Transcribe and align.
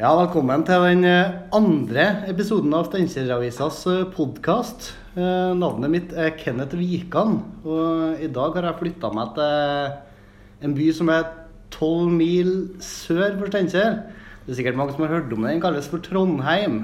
Ja, 0.00 0.14
velkommen 0.16 0.62
til 0.64 0.80
den 0.80 1.02
eh, 1.04 1.34
andre 1.52 2.04
episoden 2.30 2.72
av 2.72 2.86
Steinkjer-avisas 2.86 3.82
podkast. 4.14 4.86
Navnet 5.12 5.92
mitt 5.92 6.14
er 6.16 6.30
Kenneth 6.38 6.72
Wikan, 6.78 7.34
og 7.68 8.22
i 8.24 8.30
dag 8.32 8.56
har 8.56 8.70
jeg 8.70 8.78
flytta 8.78 9.10
meg 9.12 9.34
til 9.36 10.64
en 10.64 10.76
by 10.78 10.86
som 10.96 11.12
er 11.12 11.28
tolv 11.76 12.14
mil 12.14 12.48
sør 12.80 13.36
for 13.42 13.52
Steinkjer. 13.52 13.98
Det 14.46 14.54
er 14.54 14.60
sikkert 14.62 14.80
mange 14.80 14.96
som 14.96 15.04
har 15.04 15.12
hørt 15.18 15.28
om 15.36 15.44
den. 15.44 15.50
Den 15.50 15.60
kalles 15.66 15.92
for 15.92 16.00
Trondheim. 16.00 16.80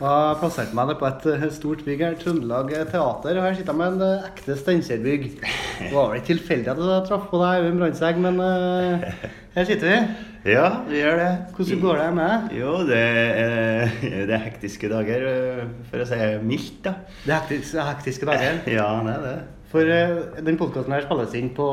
Jeg 0.00 0.08
har 0.08 0.38
plassert 0.40 0.70
meg 0.72 0.94
på 0.96 1.04
et 1.04 1.24
eh, 1.28 1.42
stort 1.52 1.82
bygg 1.84 2.00
her, 2.00 2.14
Trøndelag 2.16 2.70
Teater. 2.88 3.36
Og 3.36 3.44
her 3.44 3.56
sitter 3.58 3.74
jeg 3.74 3.76
med 3.76 3.98
en 3.98 4.04
eh, 4.06 4.28
ekte 4.30 4.54
Steinkjer-bygg. 4.56 5.26
Det 5.42 5.90
var 5.92 6.06
vel 6.08 6.22
ikke 6.22 6.30
tilfeldig 6.30 6.70
at 6.72 6.80
jeg 6.80 7.02
traff 7.10 7.26
på 7.28 7.40
deg, 7.42 7.66
Øyvind 7.66 7.82
Brandtzæg, 7.82 8.20
men 8.24 8.40
uh, 8.40 9.04
her 9.58 9.68
sitter 9.68 9.90
vi. 9.90 9.98
Ja, 10.54 10.70
vi 10.86 11.02
gjør 11.02 11.18
det. 11.20 11.28
Hvordan 11.52 11.80
går 11.82 11.98
det 12.00 12.06
med? 12.16 12.46
Jo, 12.56 12.72
det 12.88 12.96
er, 12.96 13.90
det 14.00 14.32
er 14.32 14.40
hektiske 14.46 14.88
dager, 14.88 15.26
for 15.90 16.00
å 16.00 16.08
si 16.08 16.20
mildt, 16.48 16.80
da. 16.86 16.94
Det 17.26 17.34
er 17.34 17.42
hektiske, 17.42 17.84
hektiske 17.90 18.30
dager? 18.30 18.62
Ja, 18.78 18.88
det 19.04 19.18
er 19.18 19.26
det. 19.28 19.36
For 19.68 19.84
uh, 19.84 20.40
den 20.48 20.56
podkasten 20.64 20.96
her 20.96 21.04
spilles 21.04 21.36
inn 21.36 21.52
på 21.60 21.68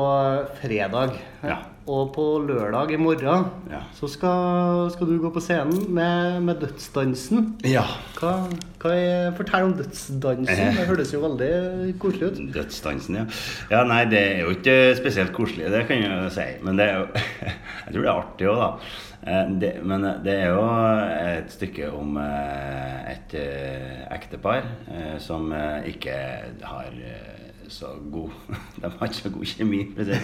fredag. 0.60 1.16
Ja. 1.40 1.62
Og 1.88 2.10
på 2.12 2.24
lørdag 2.44 2.92
i 2.92 2.98
morgen 3.00 3.46
ja. 3.72 3.80
så 3.96 4.10
skal, 4.12 4.90
skal, 4.92 5.08
du 5.08 5.22
gå 5.22 5.30
på 5.32 5.40
scenen 5.40 5.86
med, 5.96 6.42
med 6.44 6.60
Dødsdansen. 6.60 7.54
Ja. 7.64 7.86
Hva, 8.18 8.34
hva 8.82 8.92
er, 8.92 9.30
fortell 9.38 9.70
om 9.70 9.74
Dødsdansen. 9.78 10.76
Det 10.76 10.86
høres 10.90 11.14
jo 11.14 11.22
veldig 11.24 11.96
koselig 12.02 12.28
ut. 12.28 12.42
Dødsdansen, 12.58 13.22
ja. 13.22 13.26
Ja, 13.72 13.82
Nei, 13.88 14.02
det 14.12 14.20
er 14.20 14.44
jo 14.44 14.52
ikke 14.52 14.76
spesielt 15.00 15.32
koselig, 15.36 15.72
det 15.72 15.86
kan 15.88 16.04
jeg 16.04 16.32
si. 16.36 16.48
Men 16.66 16.80
det 16.80 16.90
er 16.90 17.00
jo 17.00 17.06
Jeg 17.88 17.94
tror 17.94 18.02
det 18.02 18.08
er 18.08 18.16
artig 18.18 18.50
òg, 18.52 18.58
da. 18.60 18.72
Eh, 19.26 19.50
det, 19.60 19.72
men 19.82 20.06
det 20.24 20.34
er 20.34 20.52
jo 20.54 20.64
et 21.18 21.50
stykke 21.52 21.90
om 21.90 22.16
eh, 22.22 23.12
et 23.14 23.34
eh, 23.38 24.04
ektepar 24.14 24.68
som 25.22 25.50
ikke 25.88 26.14
har 26.62 26.92
så 27.72 27.92
god 28.12 28.30
De 28.82 28.90
har 28.90 29.06
ikke 29.06 29.20
så 29.20 29.32
god 29.34 29.52
kjemi. 29.52 29.82
Det, 29.96 30.18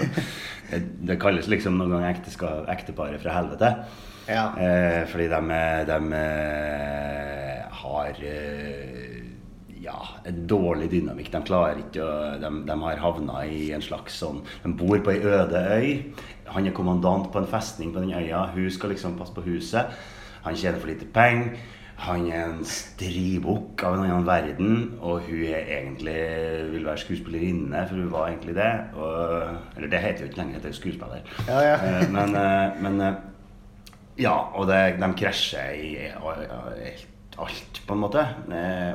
det 1.08 1.20
kalles 1.22 1.48
liksom 1.50 1.78
noen 1.78 1.96
ganger 1.96 2.68
ekteparet 2.72 3.22
fra 3.22 3.38
helvete. 3.38 3.72
Ja. 4.28 4.46
Eh, 4.56 5.02
fordi 5.10 5.28
de, 5.28 5.40
de 5.88 5.98
eh, 6.16 7.64
har 7.82 8.20
eh, 8.24 9.20
ja, 9.84 9.98
en 10.24 10.46
dårlig 10.48 10.88
dynamikk. 10.94 11.30
De 11.32 11.42
klarer 11.44 11.82
ikke 11.82 12.04
å 12.04 12.16
de, 12.40 12.50
de, 12.68 12.78
har 12.86 13.02
havna 13.02 13.44
i 13.44 13.68
en 13.76 13.84
slags 13.84 14.16
sånn 14.22 14.40
De 14.62 14.72
bor 14.72 15.02
på 15.04 15.12
ei 15.12 15.20
øde 15.20 15.60
øy. 15.76 15.88
Han 16.54 16.68
er 16.68 16.76
kommandant 16.76 17.30
på 17.32 17.42
en 17.42 17.50
festning 17.50 17.92
på 17.92 18.04
den 18.04 18.16
øya. 18.16 18.46
Hun 18.54 18.70
skal 18.72 18.94
liksom 18.94 19.18
passe 19.20 19.36
på 19.36 19.44
huset. 19.44 19.92
Han 20.44 20.56
tjener 20.56 20.80
for 20.80 20.92
lite 20.92 21.08
penger. 21.12 21.56
Han 22.02 22.24
er 22.26 22.48
en 22.48 22.64
stribukk 22.66 23.84
av 23.86 23.96
en 23.96 24.02
annen 24.04 24.26
verden, 24.26 24.72
og 24.98 25.28
hun 25.28 25.44
er 25.46 25.68
egentlig 25.78 26.16
vil 26.72 26.88
være 26.88 27.02
skuespillerinne, 27.04 27.84
for 27.88 28.00
hun 28.00 28.10
var 28.12 28.32
egentlig 28.32 28.56
det. 28.58 28.72
Og, 28.98 29.60
eller 29.76 29.92
det 29.92 30.02
heter 30.02 30.24
jo 30.24 30.30
ikke 30.30 30.40
lenger, 30.42 30.64
det 30.64 30.72
er 30.72 30.80
skuespiller. 30.80 31.30
Ja, 31.46 31.60
ja. 31.62 31.76
Eh, 31.78 32.08
men, 32.10 32.34
eh, 32.40 32.82
men, 32.82 33.00
eh, 33.00 33.22
Ja, 34.14 34.34
og 34.54 34.68
det, 34.70 35.00
de 35.00 35.08
krasjer 35.18 35.72
i 35.74 35.88
alt, 36.14 37.80
på 37.86 37.94
en 37.96 37.98
måte. 37.98 38.22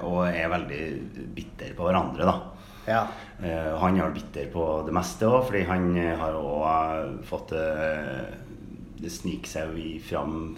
Og 0.08 0.22
er 0.30 0.48
veldig 0.48 0.84
bitter 1.36 1.74
på 1.76 1.90
hverandre, 1.90 2.24
da. 2.24 2.38
Ja. 2.88 3.02
Han 3.82 4.00
er 4.00 4.14
bitter 4.16 4.48
på 4.54 4.64
det 4.88 4.96
meste 4.96 5.28
òg, 5.28 5.44
fordi 5.50 5.66
han 5.68 5.92
har 6.22 6.40
òg 6.40 7.20
fått 7.28 7.52
Det 7.52 9.12
sniker 9.12 9.52
seg 9.52 9.76
fram 10.08 10.56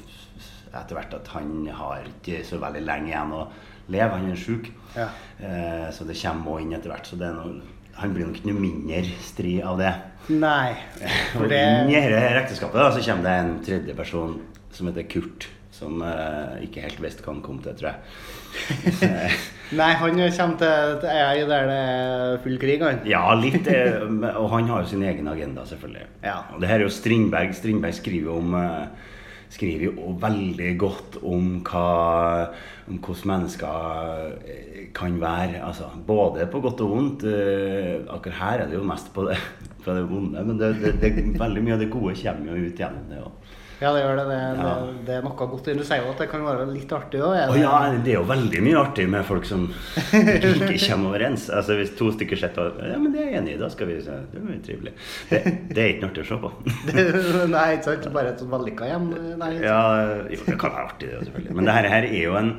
etter 0.72 0.98
hvert 0.98 1.14
at 1.18 1.30
han 1.36 1.68
har 1.76 2.08
ikke 2.08 2.42
så 2.48 2.60
veldig 2.62 2.82
lenge 2.88 3.12
igjen 3.12 3.36
å 3.36 3.46
leve. 3.92 4.18
Han 4.18 4.32
er 4.32 4.40
sjuk. 4.40 4.72
Ja. 4.96 5.10
Eh, 5.40 5.88
så 5.96 6.08
det 6.08 6.18
kommer 6.22 6.56
òg 6.56 6.66
inn 6.66 6.76
etter 6.78 6.94
hvert. 6.94 7.08
Så 7.10 7.20
noe, 7.20 7.62
han 8.00 8.16
blir 8.16 8.28
nok 8.28 8.40
ikke 8.40 8.52
noe 8.52 8.64
mindre 8.64 9.04
stri 9.24 9.58
av 9.66 9.80
det. 9.82 9.94
Nei. 10.32 10.76
For 11.36 11.50
det... 11.52 11.64
Inn 11.84 11.94
i 11.94 12.04
dette 12.12 12.44
ekteskapet 12.44 12.80
da, 12.80 12.92
så 12.94 13.04
kommer 13.06 13.28
det 13.28 13.40
en 13.40 13.58
tredje 13.66 13.98
person 13.98 14.38
som 14.72 14.92
heter 14.92 15.10
Kurt. 15.12 15.50
Som 15.76 16.04
eh, 16.06 16.62
ikke 16.68 16.84
helt 16.86 17.00
visste 17.02 17.26
hva 17.26 17.34
han 17.34 17.44
kom 17.46 17.60
til, 17.64 17.76
tror 17.80 17.94
jeg. 17.94 18.00
Nei, 19.80 19.92
han 19.96 20.18
kommer 20.20 20.58
til 20.60 21.08
ei 21.08 21.40
øy 21.40 21.46
der 21.48 21.70
det 21.70 21.78
er 21.80 22.42
full 22.44 22.58
krig, 22.60 22.84
han. 22.84 23.00
Ja, 23.08 23.24
litt. 23.40 23.70
Eh, 23.72 24.04
og 24.36 24.50
han 24.52 24.68
har 24.70 24.84
jo 24.84 24.92
sin 24.92 25.06
egen 25.08 25.30
agenda, 25.32 25.64
selvfølgelig. 25.68 26.04
Ja. 26.26 26.42
Og 26.54 26.62
det 26.62 26.70
her 26.70 26.82
er 26.82 26.86
jo 26.86 26.94
Strindberg. 26.94 27.56
Strindberg 27.56 27.96
skriver 27.96 28.36
om 28.36 28.54
eh, 28.60 29.10
skriver 29.52 29.90
jo 29.90 30.14
veldig 30.22 30.70
godt 30.80 31.18
om, 31.28 31.48
hva, 31.68 32.52
om 32.88 33.00
hvordan 33.04 33.32
mennesker 33.34 34.36
eh, 34.48 34.84
kan 34.96 35.18
være. 35.22 35.62
Altså, 35.68 35.90
både 36.08 36.48
på 36.52 36.62
godt 36.64 36.84
og 36.86 36.94
vondt. 36.96 37.26
Eh, 37.28 38.00
akkurat 38.08 38.40
her 38.40 38.64
er 38.64 38.72
det 38.72 38.80
jo 38.80 38.86
mest 38.88 39.12
på 39.16 39.28
det, 39.28 39.40
på 39.84 39.98
det 39.98 40.06
vonde, 40.10 40.46
men 40.48 40.60
det, 40.60 40.76
det, 40.84 40.96
det, 41.04 41.26
veldig 41.40 41.66
mye 41.66 41.76
av 41.78 41.84
det 41.84 41.92
gode 41.92 42.16
kommer 42.22 42.54
jo 42.56 42.70
ut 42.70 42.80
gjennom 42.80 43.12
det 43.12 43.26
òg. 43.26 43.52
Ja, 43.82 43.90
det 43.96 44.02
gjør 44.04 44.20
det. 44.20 44.26
Det, 44.30 44.36
ja. 44.38 44.72
det, 44.86 44.98
det 45.08 45.14
er 45.16 45.24
noe 45.26 45.48
godt. 45.50 45.70
Du 45.74 45.84
sier 45.88 46.04
jo 46.04 46.12
at 46.12 46.20
det 46.22 46.28
kan 46.30 46.44
være 46.46 46.68
litt 46.70 46.92
artig 46.94 47.22
òg? 47.26 47.34
Oh, 47.50 47.58
ja, 47.58 47.74
det 47.98 48.14
er 48.14 48.20
jo 48.20 48.26
veldig 48.30 48.62
mye 48.68 48.78
artig 48.78 49.08
med 49.10 49.26
folk 49.26 49.48
som 49.50 49.64
ikke 50.20 50.78
kommer 50.84 51.10
overens. 51.10 51.48
Altså 51.50 51.80
Hvis 51.80 51.96
to 51.98 52.12
stykker 52.14 52.38
sitter 52.38 52.70
og 52.70 52.84
Ja, 52.86 53.00
men 53.02 53.16
det 53.16 53.24
er 53.24 53.32
jeg 53.32 53.40
enig 53.42 53.56
i, 53.56 53.60
da 53.62 53.72
skal 53.74 53.90
vi 53.90 53.98
se. 54.06 54.20
Det 54.30 54.44
jo 54.44 54.60
trivelig. 54.68 54.94
Det, 55.32 55.42
det, 55.72 55.80
er 55.82 55.94
ikke 55.96 56.04
noe 56.04 56.12
artig 56.12 56.26
å 56.26 56.30
se 56.30 56.40
på. 56.44 56.52
nei, 57.56 57.68
ikke 57.78 57.88
sant. 57.88 58.10
Bare 58.14 58.36
et 58.36 58.44
sånt 58.44 58.54
vellykka 58.54 58.92
hjem? 58.92 59.08
Nei, 59.42 59.54
ja, 59.66 59.80
jo, 60.30 60.44
det 60.46 60.60
kan 60.62 60.76
være 60.76 60.90
artig, 60.92 61.10
det 61.10 61.24
selvfølgelig. 61.26 61.56
Men 61.58 61.70
det 61.70 61.78
her, 61.80 61.90
her 61.96 62.10
er 62.12 62.22
jo 62.22 62.38
en 62.42 62.54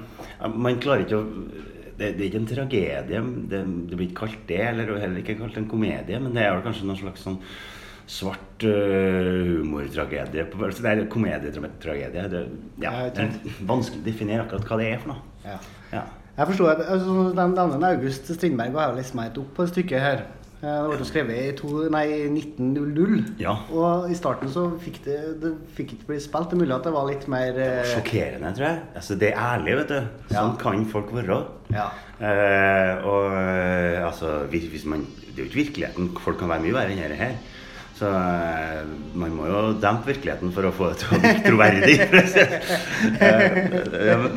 Man 0.59 0.81
klarer 0.83 1.05
ikke 1.07 1.21
å 1.23 1.29
det, 1.93 2.17
det, 2.17 2.25
er 2.25 2.29
ikke 2.33 2.41
en 2.41 2.49
tragedie. 2.51 3.03
Det, 3.07 3.21
det, 3.53 3.95
blir 3.95 4.09
ikke 4.09 4.25
kalt 4.25 4.43
det, 4.49 4.59
eller 4.73 4.91
heller 4.99 5.23
ikke 5.23 5.39
kalt 5.39 5.61
en 5.61 5.69
komedie, 5.71 6.19
men 6.19 6.35
det 6.35 6.43
er 6.43 6.57
vel 6.57 6.65
kanskje 6.65 6.89
noen 6.89 6.99
slags 6.99 7.23
sånn 7.23 7.39
svart 8.07 8.67
uh, 8.67 9.61
humortragedie. 9.63 10.47
Det 10.49 10.91
er 10.93 11.05
komedietragedie. 11.13 12.27
Det, 12.33 12.43
ja, 12.83 12.93
det 13.15 13.29
er 13.29 13.63
vanskelig 13.69 14.03
å 14.03 14.07
definere 14.07 14.45
akkurat 14.47 14.69
hva 14.69 14.81
det 14.81 14.91
er 14.91 15.01
for 15.03 15.15
noe. 15.15 15.25
Ja. 15.47 15.59
Ja. 15.93 16.05
Jeg 16.33 16.49
forstår 16.49 16.71
at 16.73 16.87
altså, 16.89 17.25
Denne 17.37 17.91
August 17.93 18.31
Strindberg 18.33 18.79
har 18.79 18.95
liksom 18.97 19.21
meg 19.21 19.37
opp 19.41 19.51
på 19.57 19.67
et 19.67 19.75
stykke 19.75 20.01
her. 20.01 20.23
Det 20.63 20.73
ble 20.87 21.07
skrevet 21.09 21.39
i 21.43 21.55
to, 21.59 21.69
nei, 21.91 22.05
1900. 22.29 23.33
Ja. 23.43 23.57
Og 23.75 24.07
i 24.13 24.15
starten 24.15 24.51
så 24.51 24.69
fikk 24.79 25.01
det, 25.09 25.17
det 25.43 25.51
fikk 25.75 25.97
ikke 25.97 26.13
bli 26.13 26.19
spilt. 26.23 26.53
Det 26.53 26.55
er 26.55 26.61
mulig 26.61 26.77
at 26.77 26.87
det 26.87 26.93
var 26.95 27.09
litt 27.09 27.27
mer 27.33 27.51
det 27.57 27.67
var 27.81 27.91
Sjokkerende, 27.91 28.53
tror 28.55 28.69
jeg. 28.69 28.85
Altså, 29.01 29.17
det 29.19 29.33
er 29.33 29.41
ærlig, 29.43 29.75
vet 29.81 29.91
du. 29.91 30.21
Sånn 30.31 30.55
kan 30.63 30.87
folk 30.93 31.11
være. 31.17 31.41
Ja. 31.75 31.89
Eh, 32.23 33.09
og 33.11 33.35
altså, 34.07 34.37
hvis, 34.53 34.69
hvis 34.71 34.87
man, 34.87 35.03
Det 35.03 35.35
er 35.35 35.43
jo 35.43 35.51
ikke 35.51 35.63
virkeligheten. 35.65 36.13
Folk 36.23 36.39
kan 36.39 36.55
være 36.55 36.63
mye 36.69 36.79
verre 36.79 36.95
enn 36.95 37.03
dette 37.09 37.19
her. 37.19 37.35
Så 38.03 38.11
uh, 38.11 38.83
man 39.15 39.35
må 39.37 39.47
jo 39.47 39.59
dempe 39.79 40.11
virkeligheten 40.11 40.51
for 40.55 40.67
å 40.67 40.73
få 40.75 40.91
det 40.91 40.97
til 41.03 41.13
å 41.15 41.21
bli 41.23 41.35
troverdig. 41.45 41.97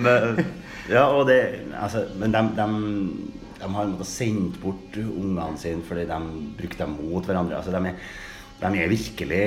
uh, 0.05 0.41
ja, 0.91 1.07
og 1.07 1.25
det 1.31 1.39
altså, 1.73 2.03
Men 2.21 2.35
de, 2.35 2.43
de, 2.59 2.67
de 3.57 3.63
har 3.65 3.73
måttet 3.73 4.11
sendt 4.11 4.59
bort 4.61 4.99
ungene 5.01 5.57
sine 5.57 5.81
fordi 5.87 6.05
de 6.11 6.19
brukte 6.59 6.83
dem 6.83 6.97
mot 6.99 7.25
hverandre. 7.25 7.57
Altså, 7.57 7.73
de, 7.73 7.89
er, 7.89 7.95
de 8.61 8.83
er 8.83 8.93
virkelig 8.93 9.45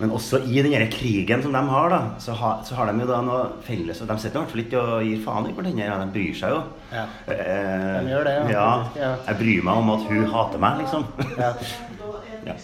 men 0.00 0.10
også 0.10 0.40
i 0.50 0.58
denne 0.58 0.88
krigen 0.90 1.42
som 1.44 1.52
de 1.54 1.60
har, 1.68 1.92
da, 1.92 1.98
så, 2.18 2.34
ha, 2.34 2.56
så 2.66 2.74
har 2.74 2.90
de 2.90 3.04
jo 3.04 3.06
da 3.06 3.20
noe 3.22 3.44
felles. 3.62 4.00
Og 4.02 4.08
de 4.10 4.16
sitter 4.18 4.34
i 4.34 4.40
hvert 4.40 4.50
fall 4.50 4.62
ikke 4.64 4.80
og 4.82 5.06
gir 5.06 5.20
faen 5.22 5.46
i 5.46 5.54
hverandre. 5.54 5.86
Ja, 5.86 5.98
de 6.00 6.08
bryr 6.16 6.34
seg 6.40 6.50
jo. 6.50 6.62
Ja. 6.90 7.04
Eh, 7.30 8.00
de 8.02 8.10
gjør 8.10 8.26
det, 8.26 8.34
ja. 8.50 8.64
ja. 8.98 9.12
Jeg 9.28 9.38
bryr 9.44 9.68
meg 9.70 9.84
om 9.84 9.92
at 9.94 10.08
hun 10.10 10.26
hater 10.34 10.64
meg, 10.66 10.82
liksom. 10.82 11.06
Ja. 11.38 11.52
Ja. 12.44 12.54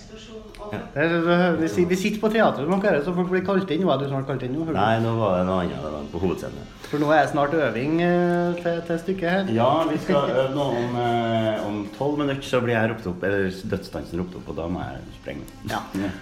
Vi, 1.60 1.84
vi 1.88 1.96
sitter 1.96 2.20
på 2.20 2.30
teatret 2.32 2.82
dere, 2.84 3.00
så 3.04 3.14
folk 3.16 3.30
blir 3.32 3.44
kalt 3.46 3.70
inn. 3.72 3.84
Hva 3.86 3.96
er 3.96 4.04
du 4.04 4.10
snart 4.10 4.28
kalt 4.28 4.44
inn 4.46 4.52
nå? 4.56 4.66
Nei, 4.76 4.98
nå 5.02 5.14
var 5.18 5.38
det 5.38 5.46
noe 5.48 5.62
annet. 5.64 5.80
Det 5.80 5.92
var 5.94 6.10
på 6.12 6.22
hovedscenen. 6.24 6.68
For 6.91 7.03
nå 7.03 7.10
er 7.15 7.22
det 7.22 7.32
snart 7.32 7.54
øving 7.54 8.00
eh, 8.03 8.60
til, 8.60 8.80
til 8.88 9.00
stykket 9.04 9.30
her. 9.30 9.53
Ja, 9.54 9.71
vi 9.88 9.98
skal 10.03 10.32
øve 10.34 10.47
nå 10.56 10.66
om, 10.80 10.98
eh, 11.04 11.66
om 11.68 11.80
tolv 11.97 12.21
minutter, 12.21 12.47
så 12.47 12.62
blir 12.65 12.77
jeg 12.77 12.92
ropt 12.92 13.09
opp, 13.12 13.24
eller 13.28 13.48
dødsdansen 13.74 14.22
ropt 14.22 14.36
opp, 14.41 14.53
og 14.53 14.59
da 14.59 14.68
må 14.72 14.84
jeg 14.84 15.16
sprenge. 15.21 15.48
Ja. 15.71 15.84
ja. 16.03 16.12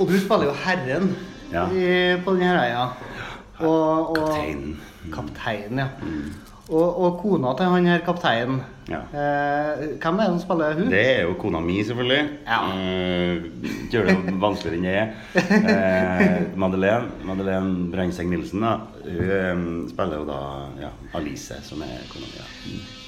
Og 0.00 0.10
du 0.10 0.16
spiller 0.20 0.50
jo 0.50 0.56
Herren 0.64 1.14
ja. 1.52 1.68
i, 1.68 1.86
på 2.24 2.36
denne 2.36 2.64
øya. 2.64 2.88
Og, 3.60 4.10
og, 4.10 4.18
kapteinen. 4.18 4.76
Kapteinen, 5.12 5.84
ja. 5.84 5.88
Mm. 6.02 6.34
Og, 6.66 6.98
og, 6.98 7.20
kona 7.20 7.52
til 7.54 7.68
han 7.70 7.84
her 7.86 8.00
kapteinen, 8.02 8.56
ja. 8.90 8.98
eh, 9.14 9.82
hvem 10.02 10.16
er 10.18 10.24
det 10.24 10.32
som 10.32 10.40
spiller 10.42 10.72
hun? 10.74 10.88
Det 10.90 11.02
er 11.12 11.20
jo 11.22 11.36
kona 11.38 11.60
mi, 11.62 11.76
selvfølgelig. 11.86 12.24
Ja. 12.42 12.58
Eh, 12.74 13.44
gjør 13.92 14.08
det 14.08 14.34
vanskeligere 14.42 14.80
enn 14.80 14.88
jeg 14.88 14.96
er. 15.04 15.06
Eh, 15.70 16.56
Madeleine, 16.58 17.12
Madeleine 17.28 17.86
Brengseng 17.92 18.32
Nilsen 18.34 18.66
da, 18.66 18.72
hun 19.04 19.30
um, 19.30 19.68
spiller 19.92 20.24
jo 20.24 20.26
da 20.26 20.40
ja, 20.80 20.90
Alice, 21.14 21.60
som 21.68 21.84
er 21.86 22.02
kona 22.10 22.26
mi. 22.32 22.40
Ja. 22.40 22.48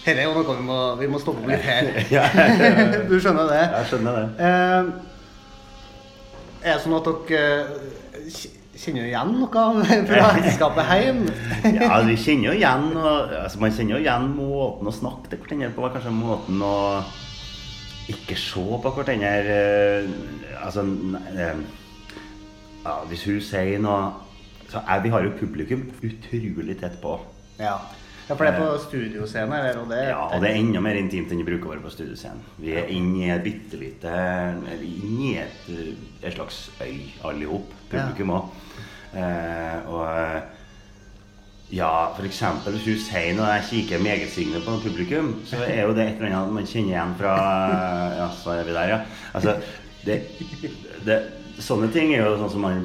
Dette 0.04 0.22
er 0.22 0.28
jo 0.28 0.36
noe 0.38 0.54
vi 0.60 0.66
må, 0.68 0.78
vi 1.02 1.10
må 1.10 1.18
stoppe 1.24 1.50
litt 1.50 1.66
her. 1.66 1.90
du 3.10 3.16
skjønner 3.18 3.50
det? 3.50 3.64
Jeg 3.74 3.90
skjønner 3.90 4.20
det. 4.20 4.28
Eh, 4.52 4.82
er 6.62 6.76
det 6.76 6.78
sånn 6.86 6.94
at 7.00 7.10
dere 7.26 8.54
Kjenner 8.78 9.02
du 9.02 9.08
igjen 9.08 9.32
noe 9.34 9.62
fra 10.06 10.26
ekteskapet 10.38 10.90
hjem? 10.92 11.24
Ja, 11.78 11.96
vi 12.06 12.14
kjenner 12.14 12.52
jo 12.52 12.58
igjen 12.60 12.92
og, 12.94 13.32
altså, 13.40 13.58
Man 13.58 13.74
kjenner 13.74 13.96
jo 13.96 14.02
igjen 14.04 14.28
måten 14.36 14.90
å 14.90 14.94
snakke 14.94 15.32
til 15.32 15.40
hverandre 15.42 15.72
på. 15.74 15.88
Kanskje 15.96 16.12
måten 16.14 16.62
å 16.62 16.76
ikke 18.12 18.38
se 18.38 18.62
på 18.84 18.92
hverandre 18.94 19.32
eh, 19.56 20.06
Altså 20.62 20.84
eh, 21.34 21.64
ja, 22.84 22.94
Hvis 23.10 23.26
hun 23.26 23.42
sier 23.44 23.82
noe 23.82 24.12
så 24.68 24.84
er, 24.84 25.02
Vi 25.02 25.10
har 25.10 25.26
jo 25.26 25.34
publikum 25.40 25.86
utrolig 26.04 26.76
tett 26.78 26.98
på. 27.02 27.16
Ja. 27.58 27.78
Ja, 28.28 28.34
for 28.34 28.44
det 28.44 28.50
er 28.52 28.58
på 28.60 28.82
studioscene, 28.82 29.58
eller? 29.62 29.80
Og 29.80 29.88
det, 29.88 30.02
Ja, 30.10 30.20
og 30.26 30.42
det 30.44 30.50
er 30.50 30.60
enda 30.60 30.82
mer 30.84 30.98
intimt 31.00 31.32
enn 31.32 31.40
det 31.40 31.48
bruker 31.48 31.70
å 31.70 31.72
være 31.72 31.84
på 31.86 31.94
studioscenen. 31.94 32.44
Vi 32.60 32.74
er 32.76 32.90
inne 32.92 33.22
i 33.24 33.32
et 33.32 33.44
bitte 33.44 33.80
lite 33.80 34.12
Inne 34.84 35.30
i 35.30 35.34
et, 35.40 35.64
eh, 35.72 35.94
et 36.22 36.36
slags 36.36 36.68
øy, 36.84 37.08
alle 37.24 37.46
i 37.46 37.48
hop. 37.48 37.72
Publikum 37.88 38.34
òg. 38.36 38.50
Eh, 39.16 39.88
og 39.88 40.04
eh, 40.12 40.40
ja, 41.72 41.90
eksempel 42.24 42.76
hvis 42.76 42.86
du 42.86 43.00
sier 43.00 43.34
noe 43.36 43.48
jeg 43.58 43.66
kikker 43.70 44.04
megetsigende 44.04 44.60
på 44.64 44.76
publikum, 44.84 45.34
så 45.48 45.60
er 45.64 45.82
jo 45.86 45.96
det 45.96 46.06
et 46.06 46.20
eller 46.20 46.36
annet 46.36 46.56
man 46.60 46.68
kjenner 46.68 46.94
igjen 46.94 47.16
fra 47.20 47.34
Ja, 48.18 48.28
så 48.36 48.54
er 48.56 48.68
vi 48.68 48.76
der, 48.76 48.92
ja. 48.92 49.00
Altså, 49.36 49.56
det, 50.04 50.22
det, 51.04 51.18
sånne 51.60 51.90
ting 51.92 52.14
er 52.14 52.24
jo 52.24 52.38
sånn 52.40 52.52
som 52.54 52.64
man 52.64 52.84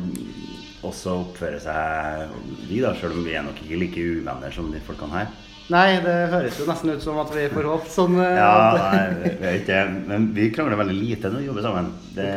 også 0.93 1.17
oppfører 1.23 1.61
seg 1.63 2.35
Vi, 2.69 2.79
da, 2.83 2.93
sjøl 2.97 3.17
om 3.17 3.25
vi 3.25 3.33
er 3.35 3.45
nok 3.45 3.59
ikke 3.65 3.81
like 3.81 4.05
uvenner 4.19 4.53
som 4.53 4.69
de 4.71 4.81
folkene 4.85 5.23
her. 5.23 5.33
Nei, 5.71 5.95
det 6.03 6.13
høres 6.33 6.57
jo 6.59 6.65
nesten 6.67 6.91
ut 6.91 7.03
som 7.03 7.17
at 7.21 7.31
vi 7.31 7.45
får 7.53 7.67
håpe 7.69 7.87
sånn 7.91 8.17
eh, 8.19 8.35
Ja, 8.35 8.51
nei, 8.75 8.97
jeg 8.99 9.37
vet 9.39 9.61
ikke. 9.61 9.79
Men 10.09 10.27
vi 10.35 10.49
krangler 10.51 10.79
veldig 10.81 10.97
lite 10.97 11.31
når 11.31 11.39
vi 11.39 11.47
jobber 11.47 11.65
sammen. 11.65 11.89
Det, 12.17 12.27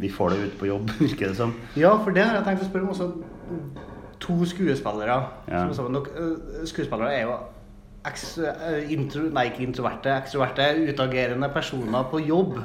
vi 0.00 0.10
får 0.14 0.32
det 0.32 0.40
ut 0.46 0.58
på 0.62 0.70
jobb, 0.70 0.94
virker 1.04 1.28
det 1.28 1.36
som. 1.38 1.54
Ja, 1.76 1.92
for 2.00 2.16
det 2.16 2.24
har 2.24 2.38
jeg 2.38 2.48
tenkt 2.48 2.64
å 2.64 2.70
spørre 2.70 2.88
om 2.88 2.94
også. 2.94 3.10
To 4.20 4.36
skuespillere. 4.48 5.16
Ja. 5.48 5.64
som 5.76 5.94
er 5.96 6.08
øh, 6.22 6.64
skuespillere 6.68 7.12
er 7.18 7.22
jo 7.28 7.36
øh, 7.36 8.92
intro, 8.92 9.28
nei, 9.28 9.46
ikke 9.50 9.64
introverte, 9.66 10.12
ekstroverte, 10.16 10.72
utagerende 10.88 11.52
personer 11.52 12.08
på 12.08 12.24
jobb. 12.24 12.58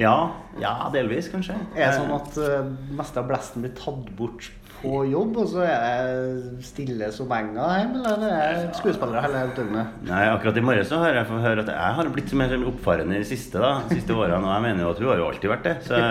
Ja, 0.00 0.16
ja 0.60 0.72
delvis, 0.92 1.28
kanskje. 1.32 1.56
Er 1.76 1.90
det 1.90 1.98
sånn 1.98 2.12
at 2.16 2.36
uh, 2.40 2.70
meste 2.96 3.20
av 3.20 3.28
blesten 3.28 3.64
blir 3.64 3.74
tatt 3.76 4.08
bort 4.16 4.48
på 4.82 5.02
jobb, 5.08 5.36
og 5.42 5.48
så 5.52 5.62
er 5.64 6.08
det 6.10 6.66
stille 6.66 7.08
som 7.14 7.30
enga 7.32 7.68
hjemme, 7.78 8.02
eller 8.02 8.34
er 8.34 8.58
det 8.58 8.78
skuespillere 8.80 9.22
hele 9.24 9.42
døgnet? 9.56 10.00
Nei, 10.08 10.22
akkurat 10.32 10.58
i 10.58 10.64
morges 10.66 10.90
så 10.90 10.98
har 11.02 11.16
jeg 11.16 11.28
fått 11.30 11.44
høre 11.46 11.64
at 11.64 11.70
jeg 11.72 11.96
har 11.98 12.10
blitt 12.16 12.34
mer 12.38 12.54
oppfarende 12.72 13.20
i 13.20 13.28
siste, 13.28 13.62
da, 13.62 13.72
de 13.88 14.00
siste 14.00 14.16
årene. 14.16 14.42
Og 14.42 14.52
jeg 14.52 14.66
mener 14.66 14.84
jo 14.84 14.90
at 14.92 15.02
hun 15.02 15.10
har 15.12 15.22
jo 15.22 15.30
alltid 15.30 15.54
vært 15.54 15.68
det. 15.68 15.76
Så, 15.86 16.02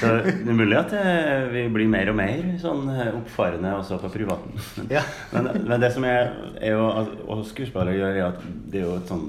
så 0.00 0.12
det 0.26 0.52
er 0.54 0.60
mulig 0.60 0.78
at 0.80 0.94
eh, 0.98 1.48
vi 1.54 1.64
blir 1.78 1.90
mer 1.94 2.12
og 2.12 2.18
mer 2.18 2.52
sånn 2.62 2.84
eh, 2.92 3.14
oppfarende 3.14 3.74
også 3.78 4.00
på 4.02 4.12
privaten. 4.18 4.62
Ja. 4.92 5.04
Men, 5.34 5.50
men 5.64 5.80
det 5.82 5.94
som 5.94 6.06
er, 6.08 6.34
er 6.60 6.76
jo 6.76 6.86
og 7.30 7.44
skuespillere 7.48 7.98
gjør, 7.98 8.20
er 8.20 8.30
at 8.32 8.46
det 8.70 8.82
er 8.82 8.88
jo 8.88 8.96
et 8.98 9.10
sånn 9.10 9.28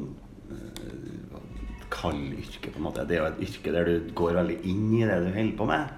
eh, 2.05 2.17
kallyrke, 2.19 2.71
på 2.71 2.77
en 2.81 2.85
måte. 2.87 3.05
Det 3.09 3.17
er 3.17 3.23
jo 3.23 3.29
et 3.31 3.41
yrke 3.47 3.73
der 3.75 3.85
du 3.89 4.11
går 4.15 4.37
veldig 4.39 4.57
inn 4.71 4.85
i 4.99 5.05
det 5.05 5.17
du 5.25 5.29
holder 5.35 5.57
på 5.57 5.67
med. 5.69 5.95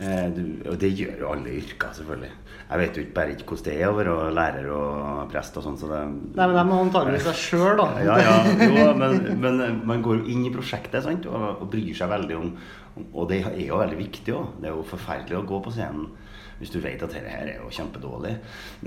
Eh, 0.00 0.26
du, 0.36 0.42
og 0.70 0.78
det 0.82 0.90
gjør 0.98 1.22
jo 1.22 1.30
alle 1.32 1.54
yrker, 1.60 1.92
selvfølgelig. 1.96 2.32
Jeg 2.66 2.78
vet 2.82 2.96
jo 2.98 3.02
ikke 3.04 3.14
bare 3.14 3.30
ikke 3.36 3.44
hvordan 3.46 3.66
det 3.68 3.74
er 3.78 3.88
å 3.92 3.96
være 3.96 4.34
lærer 4.34 4.70
og 4.74 5.28
prest 5.30 5.56
og 5.60 5.62
sånn, 5.62 5.76
så 5.78 5.86
det 5.92 6.00
Nei, 6.34 6.46
men 6.50 6.56
de 6.58 6.64
må 6.66 6.80
antakeligvis 6.82 7.28
seg 7.28 7.38
sjøl, 7.44 7.76
da. 7.78 7.86
ja, 8.02 8.16
ja, 8.18 8.34
jo, 8.66 8.86
men, 8.98 9.20
men 9.38 9.60
man 9.86 10.02
går 10.02 10.18
jo 10.24 10.32
inn 10.34 10.42
i 10.48 10.50
prosjektet 10.54 11.04
sant? 11.06 11.28
Og, 11.30 11.44
og 11.62 11.70
bryr 11.70 11.94
seg 11.94 12.10
veldig 12.10 12.36
om 12.40 12.50
om- 12.96 13.06
Og 13.12 13.28
det 13.28 13.42
er 13.44 13.66
jo 13.68 13.76
veldig 13.76 13.98
viktig 13.98 14.32
òg. 14.32 14.54
Det 14.62 14.70
er 14.70 14.72
jo 14.74 14.82
forferdelig 14.88 15.36
å 15.36 15.46
gå 15.46 15.58
på 15.66 15.72
scenen 15.74 16.06
hvis 16.56 16.70
du 16.72 16.78
vet 16.80 17.02
at 17.04 17.12
dette 17.12 17.28
her 17.28 17.44
er 17.52 17.58
jo 17.60 17.68
kjempedårlig. 17.68 18.30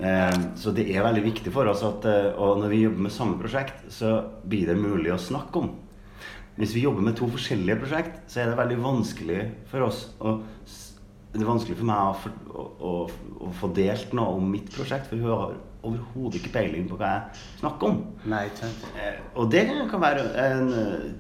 Eh, 0.02 0.38
så 0.58 0.72
det 0.74 0.88
er 0.90 1.04
veldig 1.06 1.22
viktig 1.28 1.52
for 1.54 1.70
oss 1.70 1.84
at 1.86 2.08
eh, 2.10 2.32
Og 2.34 2.58
når 2.64 2.72
vi 2.74 2.80
jobber 2.82 3.04
med 3.06 3.14
samme 3.14 3.38
prosjekt, 3.38 3.84
så 3.94 4.16
blir 4.50 4.66
det 4.72 4.76
mulig 4.82 5.12
å 5.14 5.20
snakke 5.22 5.62
om. 5.62 5.70
Hvis 6.60 6.74
vi 6.76 6.82
jobber 6.84 7.02
med 7.06 7.16
to 7.16 7.28
forskjellige 7.32 7.80
prosjekt, 7.80 8.18
så 8.28 8.42
er 8.44 8.50
det 8.52 8.58
veldig 8.60 8.78
vanskelig 8.84 9.42
for 9.72 9.86
oss 9.88 10.02
å 10.20 10.40
Det 11.32 11.44
er 11.44 11.46
vanskelig 11.46 11.78
for 11.78 11.86
meg 11.86 12.00
å, 12.10 12.14
for, 12.18 12.32
å, 12.50 12.64
å, 12.82 12.92
å 13.46 13.50
få 13.60 13.68
delt 13.78 14.14
noe 14.18 14.32
om 14.40 14.48
mitt 14.50 14.72
prosjekt, 14.74 15.06
for 15.12 15.22
hun 15.22 15.30
har 15.30 15.52
overhodet 15.86 16.40
ikke 16.40 16.52
peiling 16.56 16.88
på 16.90 16.98
hva 17.00 17.12
jeg 17.14 17.44
snakker 17.62 17.88
om. 17.92 18.00
Nei. 18.28 18.48
Eh, 18.98 19.20
Og 19.38 19.52
det 19.54 19.62
kan 19.92 20.02
være 20.02 20.24
en, 20.42 20.72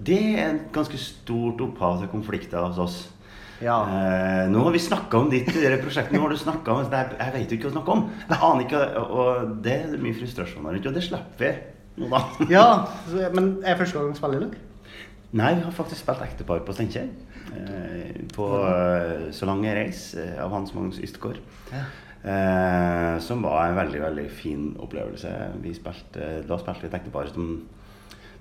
Det 0.04 0.18
er 0.34 0.50
et 0.56 0.66
ganske 0.76 0.98
stort 1.00 1.62
opphav 1.62 2.02
til 2.02 2.10
konflikter 2.12 2.66
hos 2.66 2.82
oss. 2.82 2.98
Ja. 3.62 3.78
Eh, 3.86 4.48
nå 4.50 4.64
har 4.66 4.74
vi 4.76 4.82
snakka 4.82 5.22
om 5.22 5.30
ditt 5.32 5.48
prosjekt. 5.84 6.12
Nå 6.12 6.24
har 6.26 6.34
du 6.34 6.38
snakket 6.42 6.74
om 6.74 6.90
det, 6.90 7.04
Jeg 7.20 7.34
vet 7.38 7.52
jo 7.54 7.58
ikke 7.60 7.70
hva 7.70 7.72
å 7.72 7.78
snakke 7.78 7.96
om. 7.96 8.04
Jeg 8.32 8.40
aner 8.50 8.66
ikke, 8.66 8.82
og- 9.06 9.54
det 9.64 9.76
er 9.78 9.98
mye 10.02 10.18
frustrasjon 10.18 10.66
rundt, 10.74 10.88
og 10.90 10.94
det 10.98 11.04
slipper 11.06 11.38
vi 11.46 12.02
nå, 12.02 12.10
da. 12.10 12.26
Ja, 12.50 12.88
men 13.38 13.60
er 13.64 13.78
første 13.78 13.94
gang 14.00 14.10
du 14.12 14.18
spiller 14.18 14.42
i 14.42 14.46
lag? 14.48 14.58
Nei, 15.30 15.54
vi 15.60 15.62
har 15.62 15.74
faktisk 15.76 16.02
spilt 16.02 16.22
ektepar 16.26 16.64
på 16.66 16.74
Steinkjer. 16.74 17.10
Eh, 17.54 18.22
på 18.34 18.48
eh, 18.66 19.28
Så 19.36 19.46
lang 19.46 19.62
reis 19.62 20.14
eh, 20.18 20.38
av 20.42 20.54
Hans 20.56 20.74
Magnus 20.74 20.98
Ystgård. 21.06 21.38
Ja. 21.70 21.84
Eh, 22.20 23.20
som 23.24 23.46
var 23.46 23.68
en 23.68 23.78
veldig 23.78 24.02
veldig 24.02 24.26
fin 24.34 24.72
opplevelse. 24.82 25.32
Vi 25.62 25.76
spilte, 25.78 26.32
da 26.50 26.58
spilte 26.58 26.88
vi 26.88 26.90
et 26.90 26.98
ektepar 26.98 27.30
som, 27.30 27.52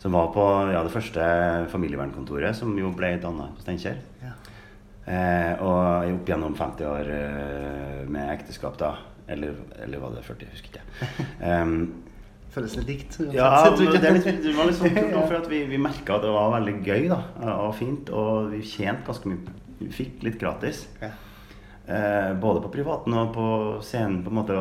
som 0.00 0.16
var 0.16 0.32
på 0.32 0.46
ja, 0.72 0.80
det 0.86 0.94
første 0.94 1.28
familievernkontoret, 1.74 2.56
som 2.56 2.72
jo 2.80 2.94
ble 2.96 3.18
danna 3.20 3.50
på 3.52 3.66
Steinkjer. 3.66 4.00
Ja. 4.24 4.32
Eh, 5.08 5.52
og 5.64 6.10
opp 6.16 6.28
gjennom 6.28 6.56
50 6.56 6.88
år 6.88 7.14
eh, 7.14 8.02
med 8.08 8.32
ekteskap, 8.32 8.80
da. 8.80 8.94
Eller, 9.28 9.60
eller 9.84 10.00
var 10.00 10.16
det 10.16 10.24
40? 10.24 10.48
Jeg 10.48 10.56
husker 10.56 10.78
ikke. 10.78 10.84
Um, 11.48 11.82
Føles 12.58 12.74
litt 12.80 12.90
likt. 12.90 13.16
ja, 13.34 13.48
men 13.70 13.78
det, 14.02 14.10
litt, 14.18 14.42
det 14.42 14.52
var 14.56 14.68
litt 14.68 14.78
sånn 14.80 14.94
kult, 14.98 15.14
da, 15.14 15.22
for 15.30 15.48
vi, 15.52 15.62
vi 15.70 15.78
merka 15.80 16.18
at 16.18 16.26
det 16.26 16.34
var 16.34 16.52
veldig 16.56 16.74
gøy 16.86 17.08
da, 17.12 17.22
og 17.54 17.72
fint. 17.78 18.10
Og 18.10 18.50
vi 18.52 18.60
tjente 18.66 19.06
ganske 19.06 19.30
mye. 19.30 19.56
Vi 19.78 19.88
fikk 19.94 20.26
litt 20.26 20.38
gratis. 20.40 20.84
Ja. 21.00 21.12
Eh, 21.88 22.32
både 22.36 22.60
på 22.64 22.72
privaten 22.74 23.14
og 23.16 23.30
på 23.36 23.46
scenen. 23.86 24.20
på 24.26 24.32
en 24.32 24.38
måte. 24.40 24.58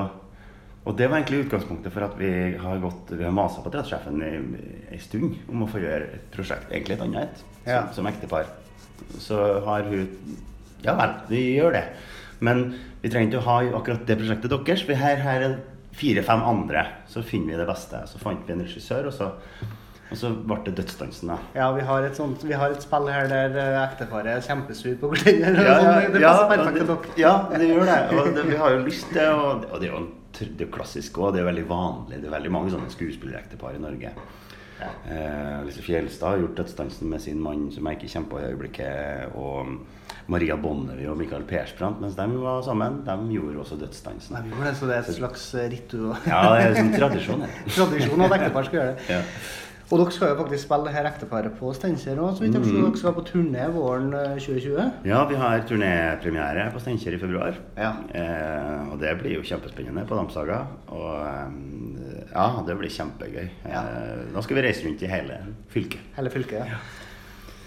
Og, 0.87 0.93
det 0.95 1.09
var 1.09 1.19
egentlig 1.19 1.47
utgangspunktet 1.47 1.91
for 1.91 2.05
at 2.05 2.13
vi 2.15 2.29
har 2.61 2.77
gått, 2.79 3.09
vi 3.11 3.25
har 3.25 3.33
masa 3.35 3.59
på 3.65 3.71
teatersjefen 3.73 4.21
ei 4.23 4.99
stund 5.03 5.33
om 5.51 5.65
å 5.65 5.67
få 5.67 5.81
gjøre 5.83 6.13
et 6.15 6.29
prosjekt, 6.31 6.69
egentlig 6.71 6.95
et 6.95 7.03
annet 7.03 7.25
et, 7.25 7.41
som, 7.41 7.65
Ja. 7.67 7.81
som 7.97 8.07
ektepar. 8.07 8.47
Så 9.19 9.41
har 9.65 9.83
hun 9.89 10.07
Ja 10.85 10.93
vel, 10.95 11.17
vi 11.27 11.41
gjør 11.57 11.73
det. 11.73 11.83
Men 12.39 12.75
vi 13.01 13.09
trenger 13.09 13.33
ikke 13.33 13.41
å 13.41 13.47
ha 13.49 13.57
akkurat 13.81 14.05
det 14.07 14.17
prosjektet 14.21 14.53
deres. 14.53 14.85
For 14.85 15.01
her, 15.01 15.19
her 15.25 15.41
er 15.41 15.57
fire-fem 15.97 16.45
andre. 16.45 16.85
Så 17.09 17.23
finner 17.25 17.53
vi 17.53 17.59
det 17.61 17.67
beste. 17.69 18.03
Så 18.09 18.21
fant 18.21 18.45
vi 18.47 18.55
en 18.55 18.63
regissør, 18.65 19.09
og 19.09 19.15
så, 19.15 19.31
og 20.07 20.19
så 20.19 20.31
ble 20.31 20.59
det 20.67 20.75
dødsdansen. 20.79 21.33
da. 21.33 21.37
Ja, 21.57 21.71
vi 21.75 21.85
har, 21.87 22.05
et 22.07 22.19
sånt, 22.19 22.43
vi 22.45 22.57
har 22.57 22.73
et 22.73 22.85
spill 22.85 23.09
her 23.11 23.29
der 23.31 23.57
eh, 23.57 23.79
ekteparet 23.83 24.31
er 24.35 24.45
kjempesur 24.45 24.95
på 25.01 25.11
hverandre. 25.13 25.65
Ja, 25.65 25.79
ja, 25.81 25.95
det 26.13 26.23
ja, 26.23 26.35
til 26.53 26.79
det, 26.79 26.97
ja, 27.23 27.35
det 27.53 27.71
gjør 27.71 27.85
det. 27.89 27.99
Og 28.13 28.33
det, 28.37 28.47
vi 28.51 28.61
har 28.61 28.75
jo 28.75 28.81
lyst 28.85 29.11
til 29.13 29.33
og, 29.33 29.67
og 29.71 29.81
det 29.81 29.89
er 29.89 29.95
jo 29.97 30.05
det 30.57 30.71
klassisk 30.73 31.17
òg. 31.17 31.33
Det 31.33 31.41
er 31.41 31.49
veldig 31.49 31.69
vanlig. 31.69 32.21
Det 32.21 32.29
er 32.29 32.37
veldig 32.37 32.53
mange 32.53 32.73
sånne 32.75 32.93
skuespillerektepar 32.93 33.77
i 33.77 33.81
Norge. 33.81 34.13
Eh, 34.81 35.65
Lise 35.65 35.81
Fjelstad 35.81 36.35
har 36.35 36.43
gjort 36.43 36.59
dødsdansen 36.59 37.09
med 37.09 37.21
sin 37.21 37.41
mann, 37.41 37.71
som 37.73 37.87
jeg 37.89 37.97
ikke 37.97 38.25
på 38.29 38.39
i 38.39 38.49
øyeblikket. 38.51 39.33
Og 39.35 39.77
Maria 40.27 40.57
Bonnevie 40.59 41.07
og 41.11 41.17
Michael 41.19 41.45
Persbrandt, 41.47 42.01
mens 42.03 42.17
de 42.19 42.25
var 42.41 42.61
sammen, 42.65 42.99
de 43.07 43.17
gjorde 43.37 43.61
også 43.63 43.77
dødsdansen. 43.79 44.35
Vi 44.43 44.51
gjorde 44.55 44.67
det, 44.71 44.75
så 44.79 44.89
det 44.89 44.97
er 44.97 45.05
et 45.07 45.15
slags 45.21 45.45
eh, 45.55 45.69
ritual. 45.71 46.17
Ja, 46.27 46.41
det 46.55 46.65
er 46.65 46.75
sånn 46.81 46.91
tradisjon. 46.97 47.45
Tradisjon 47.77 48.25
at 48.27 48.35
ektepar 48.41 48.67
skal 48.67 48.79
gjøre 48.81 48.91
det. 48.97 49.07
Ja. 49.15 49.21
Og 49.87 50.01
dere 50.01 50.11
skal 50.11 50.33
jo 50.33 50.35
faktisk 50.41 50.65
spille 50.65 50.83
det 50.89 50.91
her 50.97 51.05
ekteparet 51.07 51.53
på 51.55 51.69
Steinkjer 51.71 52.17
òg, 52.19 52.33
så 52.35 52.43
vidt 52.43 52.57
jeg 52.57 52.65
Mm. 52.67 52.73
Dere 52.89 52.99
skal 52.99 53.13
på 53.15 53.23
turné 53.29 53.69
våren 53.71 54.09
eh, 54.19 54.33
2020. 54.35 54.89
Ja, 55.07 55.21
vi 55.29 55.37
har 55.39 55.63
turnépremiere 55.69 56.65
på 56.73 56.81
Steinkjer 56.83 57.15
i 57.15 57.21
februar. 57.21 57.55
Ja. 57.79 57.93
Eh, 58.11 58.91
og 58.91 58.99
det 58.99 59.13
blir 59.21 59.37
jo 59.37 59.45
kjempespennende 59.47 60.03
på 60.09 60.19
Damsaga, 60.19 60.59
Og 60.91 61.07
eh, 61.23 62.27
ja, 62.33 62.49
det 62.67 62.75
blir 62.81 62.91
kjempegøy. 62.91 63.47
Ja. 63.71 63.85
Eh, 63.87 64.27
da 64.35 64.43
skal 64.43 64.59
vi 64.59 64.67
reise 64.67 64.83
rundt 64.83 65.07
i 65.07 65.11
hele 65.15 65.39
fylket. 65.71 66.03
Hele 66.19 66.35
fylket. 66.35 66.67
ja. 66.67 66.83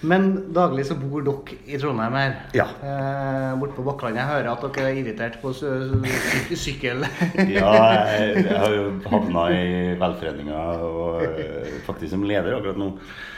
Men 0.02 0.52
daglig 0.56 0.86
så 0.88 0.94
bor 0.96 1.20
dere 1.26 1.56
i 1.68 1.76
Trondheim 1.76 2.14
her. 2.16 2.36
Ja. 2.56 2.64
Eh, 2.80 3.50
Borte 3.60 3.74
på 3.76 3.84
Bakklandet. 3.84 4.22
Jeg 4.22 4.30
hører 4.30 4.48
at 4.54 4.62
dere 4.64 4.86
er 4.88 5.00
irritert 5.02 5.36
på 5.42 5.52
sy- 5.52 5.90
sy- 6.48 6.56
sykkel. 6.56 7.04
Ja, 7.52 7.72
jeg, 8.08 8.46
jeg 8.46 8.56
har 8.62 8.72
jo 8.78 8.86
havna 9.12 9.42
i 9.52 9.66
velforeninga 10.00 10.62
og 10.86 11.26
eh, 11.26 11.74
faktisk 11.84 12.14
som 12.14 12.24
leder 12.24 12.56
akkurat 12.56 12.80
nå. 12.80 12.88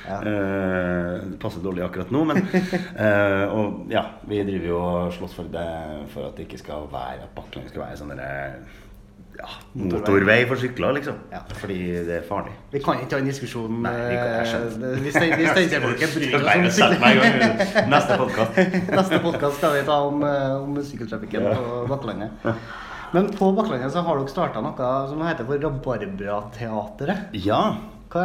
Ja. 0.07 0.21
Eh, 0.26 1.26
passer 1.42 1.62
dårlig 1.66 1.83
akkurat 1.87 2.11
nå, 2.14 2.23
men 2.31 2.40
eh, 2.54 3.45
Og 3.54 3.90
ja, 3.90 4.04
vi 4.31 4.40
driver 4.47 4.71
jo 4.71 4.78
og 4.83 5.12
slåss 5.19 5.37
for 5.38 5.50
det 5.52 5.66
for 6.14 6.26
at 6.31 6.38
det 6.38 6.47
ikke 6.49 6.62
skal 6.62 6.87
være 6.95 7.26
at 7.26 7.35
Bakklandet 7.37 7.71
skal 7.75 7.85
være 7.88 7.99
sånn 8.00 8.14
derre 8.14 8.62
ja, 9.39 9.49
Motorvei. 9.75 9.99
motorvei 10.01 10.37
for 10.51 10.57
sykler, 10.61 10.93
liksom. 10.99 11.15
Ja. 11.33 11.41
Fordi 11.61 11.79
det 12.07 12.17
er 12.19 12.23
farlig. 12.29 12.53
Vi 12.73 12.79
kan 12.85 13.01
ikke 13.01 13.17
ha 13.17 13.23
en 13.23 13.31
diskusjon 13.31 13.83
Nei, 13.83 13.93
vi 14.11 14.17
kan- 14.17 14.85
eh, 14.91 15.01
Hvis 15.03 15.15
Stein- 15.17 15.49
Steinkjer-folket 15.53 16.15
bryr 16.15 16.37
oss 16.69 16.81
om 16.81 17.01
meg. 17.01 17.23
Neste 17.89 18.19
podkast. 18.21 18.57
Neste 18.99 19.19
podkast 19.25 19.57
skal 19.62 19.73
vi 19.79 19.83
ta 19.89 19.99
om, 20.09 20.23
eh, 20.23 20.57
om 20.62 20.77
sykkeltrafikken 20.83 21.43
Ja. 21.49 21.55
på 21.55 21.87
Bakklandet. 21.89 22.31
Men 23.12 23.29
på 23.37 23.51
Bakklandet 23.57 23.93
så 23.93 24.01
har 24.05 24.17
dere 24.21 24.29
starta 24.33 24.61
noe 24.65 24.93
som 25.09 25.21
heter 25.27 25.45
for 25.45 25.59
Rabarbrateatret. 25.61 27.33
Ja. 27.45 27.62
Hva, 28.12 28.23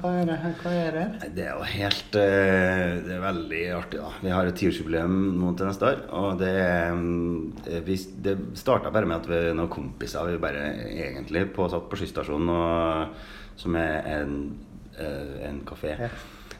hva, 0.00 0.10
er 0.22 0.24
det, 0.30 0.36
hva 0.62 0.70
er 0.72 0.94
det? 0.96 1.30
Det 1.36 1.42
er 1.44 1.50
jo 1.58 1.64
helt 1.68 2.14
eh, 2.16 2.94
Det 3.04 3.12
er 3.12 3.20
veldig 3.20 3.58
artig, 3.76 3.98
da. 4.00 4.12
Vi 4.24 4.30
har 4.32 4.48
et 4.48 4.56
tiårsjubileum 4.56 5.16
nå 5.36 5.50
til 5.58 5.68
neste 5.68 5.84
år. 5.90 5.98
Og 6.16 6.38
det, 6.40 6.52
eh, 7.68 7.82
vi, 7.84 7.96
det 8.24 8.36
starta 8.56 8.88
bare 8.94 9.04
med 9.10 9.18
at 9.18 9.28
vi 9.28 9.40
noen 9.58 9.68
kompiser 9.72 10.30
vi 10.32 10.38
bare 10.40 10.62
egentlig 10.88 11.44
på, 11.52 11.66
satt 11.68 11.90
på 11.92 11.98
skysstasjonen, 12.00 12.48
og- 12.54 13.36
som 13.58 13.74
er 13.76 14.06
en, 14.14 14.34
eh, 14.96 15.48
en 15.50 15.60
kafé. 15.66 15.92
Ja. 15.98 16.08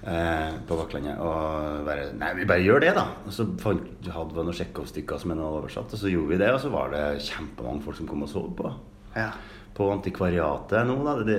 Eh, 0.04 0.52
på 0.68 0.76
Bakklandet. 0.78 1.16
Og 1.18 1.86
bare 1.86 2.12
Nei, 2.20 2.34
vi 2.34 2.44
bare 2.44 2.62
gjør 2.66 2.80
det, 2.84 2.92
da. 2.94 3.06
Og 3.26 3.32
så 3.32 3.46
fant, 3.58 3.80
hadde 4.12 4.34
vi 4.36 4.44
noen 4.44 4.54
Tsjekhov-stykker 4.54 5.18
som 5.18 5.30
en 5.32 5.38
hadde 5.40 5.62
oversatt, 5.62 5.94
og 5.96 5.98
så 5.98 6.10
gjorde 6.12 6.28
vi 6.34 6.38
det. 6.44 6.52
Og 6.52 6.60
så 6.60 6.70
var 6.70 6.90
det 6.92 7.22
kjempemange 7.24 7.82
folk 7.82 7.96
som 7.96 8.06
kom 8.06 8.22
og 8.22 8.28
så 8.28 8.44
på. 8.60 8.74
Ja. 9.16 9.30
På 9.74 9.88
Antikvariatet 9.96 10.84
nå, 10.86 10.98
da. 11.06 11.16
Det, 11.24 11.38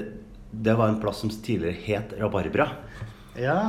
det 0.51 0.73
var 0.73 0.89
en 0.89 0.99
plass 1.01 1.21
som 1.21 1.29
tidligere 1.29 1.77
het 1.85 2.13
Rabarbra. 2.19 2.67
ja. 3.37 3.59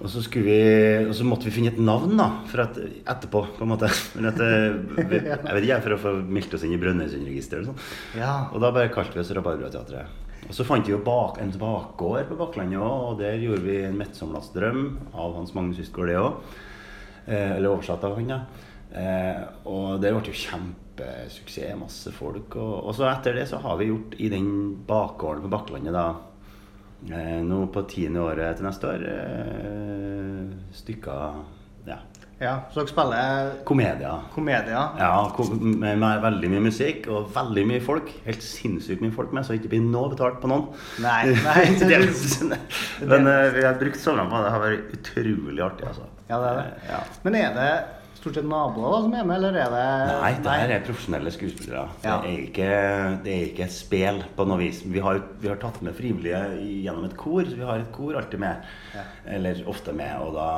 Og 0.00 0.10
så, 0.10 0.22
vi, 0.34 0.58
og 1.06 1.14
så 1.14 1.24
måtte 1.24 1.48
vi 1.48 1.54
finne 1.54 1.70
et 1.72 1.78
navn 1.80 2.16
da, 2.18 2.28
for 2.50 2.64
at, 2.66 2.80
etterpå, 2.80 3.44
på 3.58 3.64
en 3.64 3.72
måte. 3.72 3.88
At, 4.32 4.42
eh, 4.42 4.76
jeg 4.98 5.38
vet 5.38 5.64
ikke, 5.64 5.80
for 5.86 5.96
å 5.96 6.02
få 6.02 6.14
meldt 6.26 6.56
oss 6.56 6.66
inn 6.66 6.74
i 6.76 6.80
Brønnøysundregisteret 6.82 7.70
sånn. 7.70 7.80
Ja. 8.18 8.50
Og 8.52 8.60
da 8.64 8.72
bare 8.74 8.92
kalte 8.94 9.16
vi 9.16 9.24
oss 9.24 9.32
Rabarbrateatret. 9.36 10.20
Og 10.44 10.52
så 10.52 10.66
fant 10.68 10.84
vi 10.84 10.92
jo 10.92 11.00
bak, 11.00 11.38
en 11.40 11.54
bakgård 11.56 12.28
på 12.28 12.36
Bakklandet 12.36 12.82
òg, 12.82 13.14
og 13.14 13.20
der 13.22 13.40
gjorde 13.40 13.64
vi 13.64 13.78
en 13.86 13.96
Midtsomlas 13.96 14.50
drøm 14.52 14.98
av 15.14 15.38
Hans 15.38 15.54
Magnus 15.56 15.80
Hustgaard, 15.80 16.12
det 16.12 16.20
òg. 16.20 16.56
Eh, 17.24 17.52
eller 17.56 17.70
oversatt 17.70 18.04
av 18.04 18.18
han, 18.18 18.28
da. 18.28 18.42
Eh, 18.94 19.40
og 19.70 20.02
det 20.02 20.12
ble 20.12 20.34
jo 20.34 20.34
kjempesuksess, 20.94 21.74
masse 21.78 22.12
folk. 22.14 22.54
Og, 22.56 22.86
og 22.88 22.94
så 22.94 23.08
etter 23.10 23.34
det 23.34 23.48
så 23.50 23.58
har 23.62 23.76
vi 23.80 23.88
gjort 23.90 24.14
i 24.22 24.28
den 24.32 24.48
bakgården 24.86 25.42
på 25.44 25.50
Bakklandet, 25.52 25.92
da 25.94 26.06
eh, 27.10 27.42
Nå 27.44 27.66
på 27.74 27.82
tiende 27.90 28.22
året 28.22 28.56
til 28.60 28.66
neste 28.68 28.86
år 28.92 29.06
eh, 29.10 30.54
stykker 30.74 31.40
Ja. 31.86 31.98
ja. 32.40 32.52
Så 32.72 32.80
dere 32.80 32.88
spiller 32.92 33.50
Komedier. 33.68 34.22
komedier? 34.32 34.94
Ja, 34.98 35.10
kom, 35.36 35.50
med, 35.82 35.98
med 36.00 36.22
veldig 36.22 36.50
mye 36.54 36.62
musikk 36.70 37.08
og 37.12 37.28
veldig 37.34 37.66
mye 37.68 37.82
folk. 37.84 38.08
Helt 38.24 38.42
sinnssykt 38.44 39.02
mye 39.04 39.12
folk 39.14 39.34
med, 39.36 39.44
så 39.44 39.58
ikke 39.58 39.68
blir 39.74 39.84
noe 39.84 40.12
betalt 40.14 40.40
på 40.40 40.48
noen. 40.48 40.70
Nei, 41.04 41.34
nei, 41.48 41.66
Men 43.10 43.28
eh, 43.28 43.50
vi 43.58 43.66
har 43.66 43.76
brukt 43.80 44.00
somrene 44.00 44.30
på 44.30 44.38
det. 44.40 44.46
Det 44.46 44.54
har 44.56 44.64
vært 44.68 44.96
utrolig 45.00 45.66
artig, 45.66 45.90
altså. 45.90 46.08
Ja, 46.30 46.38
det 46.40 46.48
er 46.54 46.62
det. 46.62 46.64
Eh, 46.70 46.88
Ja. 46.94 47.02
Men 47.26 47.34
er 47.42 47.52
det 47.58 47.68
stort 48.24 48.38
sett 48.38 48.46
naboer 48.48 48.88
da, 48.88 49.00
som 49.04 49.14
er 49.18 49.26
med, 49.28 49.36
eller 49.36 49.56
er 49.60 49.72
det 49.74 49.84
Nei, 50.22 50.30
det 50.46 50.54
her 50.56 50.72
er 50.72 50.84
profesjonelle 50.86 51.32
skuespillere. 51.34 51.82
Ja. 52.04 52.14
Det, 52.22 52.30
er 52.30 52.44
ikke, 52.46 52.68
det 53.26 53.34
er 53.34 53.44
ikke 53.50 53.66
et 53.66 53.74
spel 53.74 54.22
på 54.38 54.46
noe 54.48 54.60
vis. 54.62 54.80
Vi 54.88 55.02
har, 55.04 55.20
vi 55.42 55.50
har 55.50 55.60
tatt 55.60 55.82
med 55.84 55.96
frivillige 55.98 56.40
gjennom 56.86 57.04
et 57.04 57.16
kor, 57.20 57.44
så 57.44 57.58
vi 57.58 57.68
har 57.68 57.82
et 57.82 57.92
kor 57.92 58.16
alltid 58.16 58.40
med. 58.40 58.72
Ja. 58.94 59.04
Eller 59.36 59.60
ofte 59.68 59.92
med. 59.96 60.14
Og 60.24 60.32
da, 60.38 60.48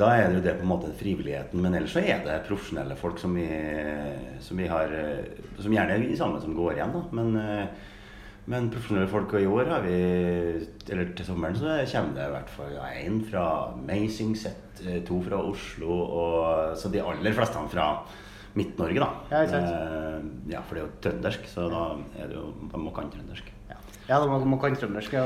da 0.00 0.10
er 0.16 0.30
det 0.30 0.40
jo 0.40 0.46
det 0.48 0.56
på 0.62 0.66
en 0.66 0.72
måte 0.72 0.94
frivilligheten. 0.96 1.60
Men 1.60 1.76
ellers 1.76 1.96
så 1.98 2.04
er 2.04 2.24
det 2.24 2.40
profesjonelle 2.48 2.96
folk 3.00 3.20
som 3.20 3.36
vi, 3.36 3.48
som 4.40 4.60
vi 4.60 4.70
har 4.70 4.96
eh, 4.96 5.46
Som 5.60 5.74
gjerne 5.76 5.96
er 5.98 6.00
vi 6.00 6.16
sammen 6.16 6.40
som 6.40 6.56
går 6.56 6.78
igjen, 6.78 6.96
da. 6.96 7.04
Men, 7.20 7.36
eh, 7.36 7.88
men 8.48 8.70
profesjonelle 8.72 9.10
folk, 9.10 9.34
og 9.36 9.42
i 9.42 9.50
år 9.50 9.68
har 9.70 9.84
vi 9.84 9.98
Eller 10.90 11.12
til 11.16 11.26
sommeren 11.26 11.58
så 11.58 11.76
kommer 11.92 12.16
det 12.16 12.24
i 12.26 12.32
hvert 12.34 12.50
fall 12.54 12.78
én 12.88 13.20
fra 13.28 13.44
Amazing 13.74 14.34
Set, 14.38 14.82
eh, 14.86 15.02
to 15.06 15.20
fra 15.22 15.42
Oslo, 15.44 15.92
og 15.92 16.76
så 16.78 16.90
de 16.90 17.02
aller 17.04 17.36
fleste 17.36 17.68
fra 17.70 17.92
Midt-Norge, 18.54 18.98
da. 18.98 19.08
Ja. 19.30 19.42
Eh, 19.44 20.22
ja, 20.50 20.60
for 20.66 20.74
det 20.74 20.82
er 20.82 20.86
jo 20.86 20.92
trøndersk, 21.04 21.46
så 21.52 21.68
da 21.70 21.84
er 22.18 22.30
det 22.32 22.38
jo 22.40 22.48
Man 22.72 22.86
må 22.88 22.94
kan 22.94 23.10
trøndersk. 23.12 23.52
Ja, 23.70 23.76
ja 24.08 24.18
da 24.18 24.26
må 24.26 24.40
man 24.42 24.58
kan 24.58 24.74
trøndersk. 24.74 25.12
Ja, 25.14 25.24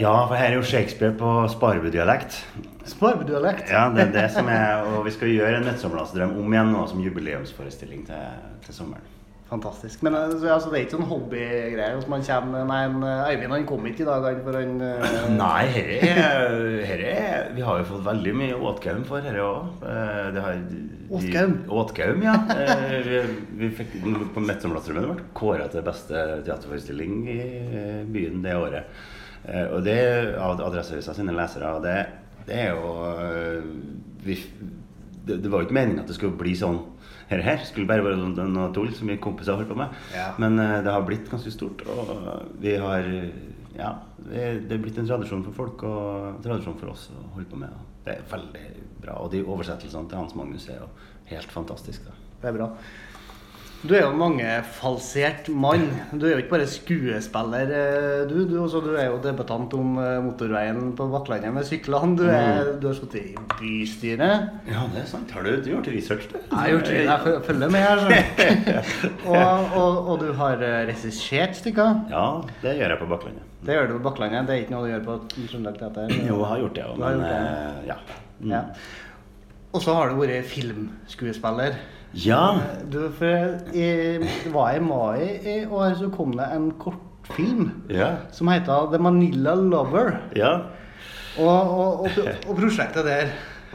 Ja, 0.00 0.14
for 0.26 0.34
her 0.34 0.50
er 0.50 0.58
jo 0.58 0.62
Shakespeare 0.66 1.14
på 1.14 1.34
sparebodialekt. 1.52 2.40
Sparbedualekt. 2.86 3.70
Ja, 3.70 3.88
det 3.94 4.08
er 4.08 4.12
det 4.12 4.30
som 4.34 4.48
er 4.48 4.82
Og 4.96 5.04
vi 5.06 5.14
skal 5.14 5.28
gjøre 5.28 5.60
en 5.60 5.68
Midtsommerlandsdrøm 5.68 6.38
om 6.40 6.56
igjen 6.56 6.72
nå 6.74 6.86
som 6.90 7.04
jubileumsforestilling 7.04 8.06
til, 8.06 8.50
til 8.66 8.74
sommeren. 8.74 9.15
Fantastisk. 9.46 10.00
Men 10.02 10.16
altså, 10.18 10.70
det 10.72 10.78
er 10.78 10.84
ikke 10.84 10.96
sånn 10.96 11.06
hobbygreier. 11.06 11.92
Hvis 11.94 12.08
man 12.10 12.24
kommer 12.26 12.64
Nei, 12.66 12.80
en, 12.88 12.96
eh, 13.06 13.28
Øyvind 13.30 13.54
han 13.54 13.66
kom 13.68 13.84
ikke 13.86 14.02
i 14.02 14.08
dag, 14.08 14.24
han, 14.26 14.40
for 14.42 14.58
han 14.58 14.72
uh... 14.82 15.28
Nei, 15.42 15.66
herre 15.70 17.12
er, 17.12 17.52
Vi 17.54 17.62
har 17.62 17.78
jo 17.78 17.86
fått 17.92 18.02
veldig 18.08 18.32
mye 18.40 18.56
åtgaum 18.72 19.04
for 19.06 19.22
herre 19.22 19.44
òg. 19.46 19.86
Åtgaum? 21.14 21.54
Åtgaum, 21.78 22.24
ja. 22.26 22.34
Vi, 23.06 23.20
vi 23.60 23.70
fikk 23.78 23.94
på 24.02 24.42
Midtsommerlandsdrømmen 24.42 25.12
ble 25.12 25.28
kåra 25.38 25.70
til 25.70 25.86
beste 25.86 26.24
teaterforestilling 26.48 27.20
i 27.30 27.40
byen 28.10 28.42
det 28.42 28.56
året. 28.58 28.98
Og 29.70 29.78
det 29.86 30.00
av 30.42 30.58
Adresseavisa 30.58 31.14
sine 31.14 31.36
lesere. 31.36 31.70
Og 31.78 31.86
det, 31.86 32.00
det 32.48 32.58
er 32.64 32.74
jo 32.74 33.62
vi, 34.26 34.40
det, 35.26 35.40
det 35.44 35.50
var 35.52 35.62
jo 35.62 35.68
ikke 35.68 35.78
meningen 35.78 36.02
at 36.02 36.10
det 36.10 36.16
skulle 36.18 36.38
bli 36.38 36.54
sånn 36.58 36.78
her, 37.30 37.42
her. 37.42 37.64
Skulle 37.66 37.88
bare 37.90 38.04
være 38.06 38.18
noe, 38.20 38.70
tull 38.74 38.92
som 38.94 39.10
mine 39.10 39.22
kompiser 39.22 39.58
holdt 39.58 39.72
på 39.72 39.78
med. 39.78 39.94
Ja. 40.14 40.30
Men 40.42 40.58
uh, 40.60 40.78
det 40.84 40.94
har 40.94 41.06
blitt 41.06 41.30
ganske 41.32 41.52
stort, 41.54 41.84
og 41.90 42.12
vi 42.62 42.76
har 42.82 43.10
Ja, 43.76 43.90
det 44.16 44.44
det 44.70 44.78
er 44.78 44.80
blitt 44.80 44.96
en 44.96 45.08
tradisjon 45.08 45.42
for 45.44 45.52
folk 45.52 45.82
og 45.84 46.38
tradisjon 46.44 46.78
for 46.80 46.94
oss 46.94 47.10
å 47.12 47.26
holde 47.34 47.50
på 47.50 47.58
med. 47.60 47.74
Det 48.06 48.14
er 48.14 48.30
veldig 48.30 48.68
bra. 49.02 49.18
Og 49.20 49.28
de 49.34 49.42
oversettelsene 49.44 50.08
til 50.08 50.22
Hans 50.22 50.36
Magnus 50.38 50.68
er 50.72 50.80
jo 50.80 50.88
helt 51.28 51.52
fantastiske. 51.52 52.14
Det 52.40 52.48
er 52.48 52.56
bra. 52.56 52.70
Du 53.84 53.92
er 53.94 54.02
jo 54.06 54.12
mangefalsert 54.16 55.46
mann. 55.52 55.84
Du 56.16 56.24
er 56.26 56.32
jo 56.32 56.38
ikke 56.40 56.54
bare 56.54 56.66
skuespiller, 56.70 57.68
eh, 57.76 58.22
du. 58.26 58.38
Du, 58.48 58.54
også, 58.62 58.80
du 58.82 58.94
er 58.98 59.10
jo 59.10 59.18
debattant 59.22 59.74
om 59.76 59.98
eh, 60.00 60.16
motorveien 60.24 60.88
på 60.96 61.06
Bakklandet 61.12 61.52
med 61.54 61.66
syklene. 61.68 62.16
Du, 62.18 62.24
er, 62.26 62.72
du 62.82 62.86
har 62.88 62.96
sittet 62.96 63.20
i 63.20 63.34
bystyret. 63.60 64.48
Ja, 64.70 64.86
det 64.94 65.02
er 65.04 65.08
sant. 65.10 65.30
Har 65.36 65.44
du, 65.46 65.52
du 65.62 65.68
gjort 65.74 65.90
research, 65.92 66.26
du? 66.32 66.38
Jeg 66.40 66.56
har 66.56 66.72
gjort 66.72 66.90
det. 66.90 67.02
Jeg 67.04 67.42
følger 67.46 67.74
med 67.76 67.84
her. 67.86 68.04
Og, 69.26 69.76
og, 69.76 70.08
og 70.12 70.20
du 70.24 70.28
har 70.38 70.62
eh, 70.62 70.78
regissert 70.88 71.56
stykker. 71.60 72.00
Ja, 72.10 72.26
det 72.62 72.76
gjør 72.80 72.94
jeg 72.94 73.00
på 73.02 73.10
Bakklandet. 73.12 73.42
Det 73.66 73.74
gjør 73.76 73.90
du 73.90 73.98
på 73.98 74.04
Bakklandet. 74.08 74.46
Det 74.48 74.54
er 74.56 74.62
ikke 74.64 74.74
noe 74.76 74.86
du 74.86 74.92
gjør 74.94 75.04
på 75.06 75.18
Trøndelag 75.36 75.78
Teater. 75.82 76.14
Jo, 76.30 76.38
jeg 76.40 76.48
har 76.54 76.62
gjort 76.64 76.78
det 76.80 76.86
òg, 76.88 76.96
men 77.02 77.20
gjort 77.20 77.28
det. 77.34 77.90
ja. 77.92 77.98
Mm. 78.40 78.50
Ja. 78.56 78.62
Og 79.76 79.82
så 79.84 79.94
har 79.96 80.08
du 80.10 80.18
vært 80.22 80.48
filmskuespiller. 80.48 81.76
Ja. 82.24 82.58
Du, 82.92 83.10
for 83.18 83.58
i, 83.76 83.88
det 84.22 84.52
var 84.54 84.76
i 84.76 84.80
mai 84.80 85.26
i 85.44 85.56
år 85.66 85.96
så 85.98 86.08
kom 86.14 86.32
det 86.38 86.46
en 86.54 86.70
kortfilm 86.80 87.70
Ja. 87.92 88.14
som 88.32 88.48
heter 88.48 88.88
The 88.92 88.98
Manila 89.02 89.54
Lover. 89.54 90.14
Ja. 90.38 90.54
Og, 91.36 91.48
og, 91.48 92.06
og, 92.06 92.28
og 92.48 92.56
prosjektet 92.56 93.04
der 93.04 93.26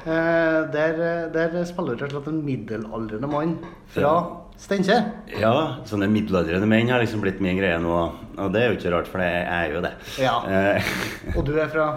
eh, 0.07 0.61
der, 0.73 1.01
der 1.33 1.59
spiller 1.69 1.93
du 1.93 2.01
rett 2.05 2.15
og 2.15 2.23
slett 2.23 2.31
en 2.33 2.39
middelaldrende 2.47 3.29
mann 3.29 3.57
fra 3.93 4.01
Ja. 4.07 4.15
Steinkjer. 4.61 5.05
Ja, 5.41 5.51
sånne 5.89 6.05
middelaldrende 6.11 6.67
menn 6.69 6.89
har 6.93 7.01
liksom 7.01 7.21
blitt 7.23 7.39
min 7.41 7.57
greie 7.57 7.79
nå. 7.81 7.95
Og 8.37 8.51
det 8.53 8.59
er 8.61 8.67
jo 8.69 8.75
ikke 8.77 8.91
rart, 8.93 9.07
for 9.09 9.23
jeg 9.23 9.39
er 9.49 9.71
jo 9.73 9.79
det. 9.81 9.89
Ja. 10.21 10.35
Eh, 10.45 10.91
Og 11.33 11.45
du 11.47 11.55
er 11.57 11.71
fra 11.73 11.87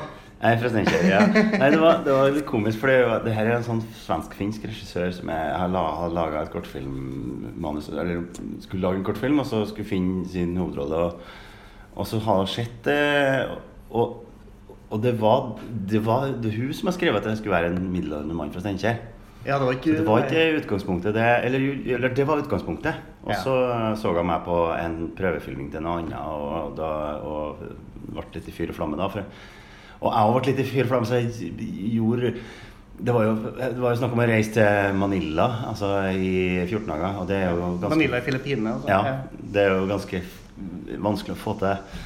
Jeg 0.45 0.59
er 0.59 0.61
fra 0.61 0.69
Steinkjer, 0.69 1.05
ja. 1.09 1.21
Nei, 1.57 1.69
det 1.73 1.79
var, 1.81 2.03
det 2.05 2.13
var 2.13 2.35
litt 2.35 2.45
komisk, 2.45 2.77
for 2.83 2.93
det, 3.25 3.33
her 3.33 3.47
er 3.49 3.55
en 3.57 3.65
sånn 3.65 3.81
svensk-finsk 4.03 4.67
regissør 4.69 5.09
som 5.17 5.31
jeg, 5.33 5.55
har, 5.57 5.71
la, 5.73 5.85
har 6.03 6.13
laga 6.13 6.43
et 6.45 6.53
kortfilmmanus 6.53 7.89
Eller 7.95 8.27
skulle 8.61 8.85
lage 8.85 9.01
en 9.01 9.07
kortfilm, 9.07 9.41
og 9.41 9.49
så 9.49 9.63
skulle 9.71 9.89
finne 9.89 10.27
sin 10.29 10.53
hovedrolle. 10.61 11.01
Og, 11.07 11.97
og 11.97 12.11
så 12.11 12.21
har 12.27 12.43
det 12.43 12.53
sett 12.53 12.77
det. 12.85 13.01
Og, 13.89 14.21
og 14.91 15.01
det 15.01 15.15
var, 15.23 15.55
det 15.89 16.05
var 16.05 16.29
det 16.45 16.53
hun 16.59 16.77
som 16.77 16.93
har 16.93 16.99
skrevet 16.99 17.25
at 17.25 17.33
jeg 17.33 17.41
skulle 17.41 17.57
være 17.57 17.73
en 17.73 17.89
middelaldrende 17.89 18.37
mann 18.37 18.53
fra 18.53 18.61
Steinkjer. 18.67 19.01
Ja, 19.45 19.59
det 19.61 19.65
var 19.65 19.75
ikke 19.77 19.97
det 19.97 20.05
var 20.07 20.23
ikke 20.25 20.61
utgangspunktet, 20.61 21.17
det. 21.17 21.25
Eller, 21.49 21.67
eller 21.97 22.15
det 22.17 22.25
var 22.29 22.41
utgangspunktet. 22.45 23.01
Og 23.25 23.33
Ja. 23.33 23.41
så 23.41 23.57
så 23.97 24.13
jeg 24.17 24.29
meg 24.29 24.45
på 24.45 24.61
en 24.77 25.13
prøvefilming 25.17 25.73
til 25.73 25.85
noe 25.85 26.01
annet, 26.03 26.17
og, 26.21 26.77
da, 26.77 26.93
og 27.25 27.65
ble 28.13 28.25
litt 28.35 28.49
i 28.49 28.53
fyr 28.53 28.73
og 28.73 28.77
flamme 28.77 29.01
da. 29.01 29.09
For, 29.09 29.25
og 30.04 30.12
jeg 30.14 30.37
ble 30.37 30.52
litt 30.52 30.62
i 30.62 30.68
fyr 30.68 30.92
så 31.08 31.18
jeg 31.20 31.56
gjorde 31.96 32.34
det 32.94 33.11
var, 33.11 33.25
jo, 33.26 33.32
det 33.58 33.80
var 33.82 33.90
jo 33.90 33.99
snakk 33.99 34.12
om 34.14 34.20
å 34.23 34.26
reise 34.30 34.52
til 34.54 34.99
Manila 35.00 35.49
altså 35.66 35.88
i 36.14 36.62
14 36.62 36.87
dager. 36.92 37.16
Og 37.18 37.26
det 37.26 37.40
er 37.42 37.49
jo 37.50 37.70
ganske 37.82 37.96
Manila 37.96 38.20
i 38.20 38.26
Filippinene. 38.28 38.75
altså. 38.76 38.90
ja, 38.92 39.40
det 39.54 39.64
er 39.64 39.73
jo 39.75 39.88
ganske 39.90 40.20
vanskelig 41.02 41.34
å 41.34 41.40
få 41.40 41.56
til. 41.58 42.04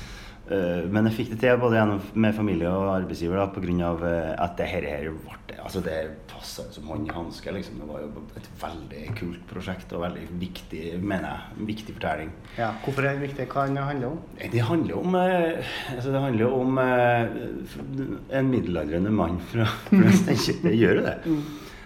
Eh, 0.50 0.84
Men 0.88 1.04
jeg 1.08 1.12
fikk 1.18 1.30
det 1.34 1.40
til 1.42 1.58
både 1.60 1.82
med 2.14 2.34
familie 2.34 2.68
og 2.70 2.94
arbeidsgiver 3.02 3.50
pga. 3.52 3.90
at 4.38 4.56
det 4.56 4.66
her, 4.66 4.82
her 4.82 5.10
ble 5.10 5.34
Altså 5.58 5.80
det 5.84 5.96
passa 6.28 6.62
som 6.72 6.84
hånd 6.86 7.08
i 7.08 7.12
hanske. 7.12 7.52
Liksom. 7.52 7.74
Det 7.80 7.88
var 7.88 8.00
jo 8.00 8.22
et 8.38 8.46
veldig 8.62 9.16
kult 9.18 9.42
prosjekt 9.50 9.92
og 9.92 10.00
veldig 10.06 10.22
viktig, 10.40 10.82
mener 11.02 11.28
jeg, 11.28 11.66
viktig 11.66 11.94
fortelling. 11.98 12.30
Ja, 12.56 12.70
Hvorfor 12.84 13.04
er 13.04 13.18
det 13.18 13.26
viktig? 13.28 13.48
Hva 13.52 13.66
det 13.68 13.82
handler 13.84 14.06
om? 14.14 14.18
Det 14.38 14.62
handler 14.62 14.94
jo 14.94 15.00
om 15.02 15.14
eh, 15.18 15.74
altså 15.96 16.12
Det 16.14 16.22
handler 16.22 16.54
om 16.60 16.78
eh, 16.78 18.38
en 18.38 18.50
middelaldrende 18.50 19.10
mann 19.12 19.40
fra, 19.50 19.66
fra 19.90 20.14
Steinkjer. 20.22 20.62
Det 20.62 20.72
gjør 20.78 20.94
jo 21.00 21.04
det. 21.10 21.16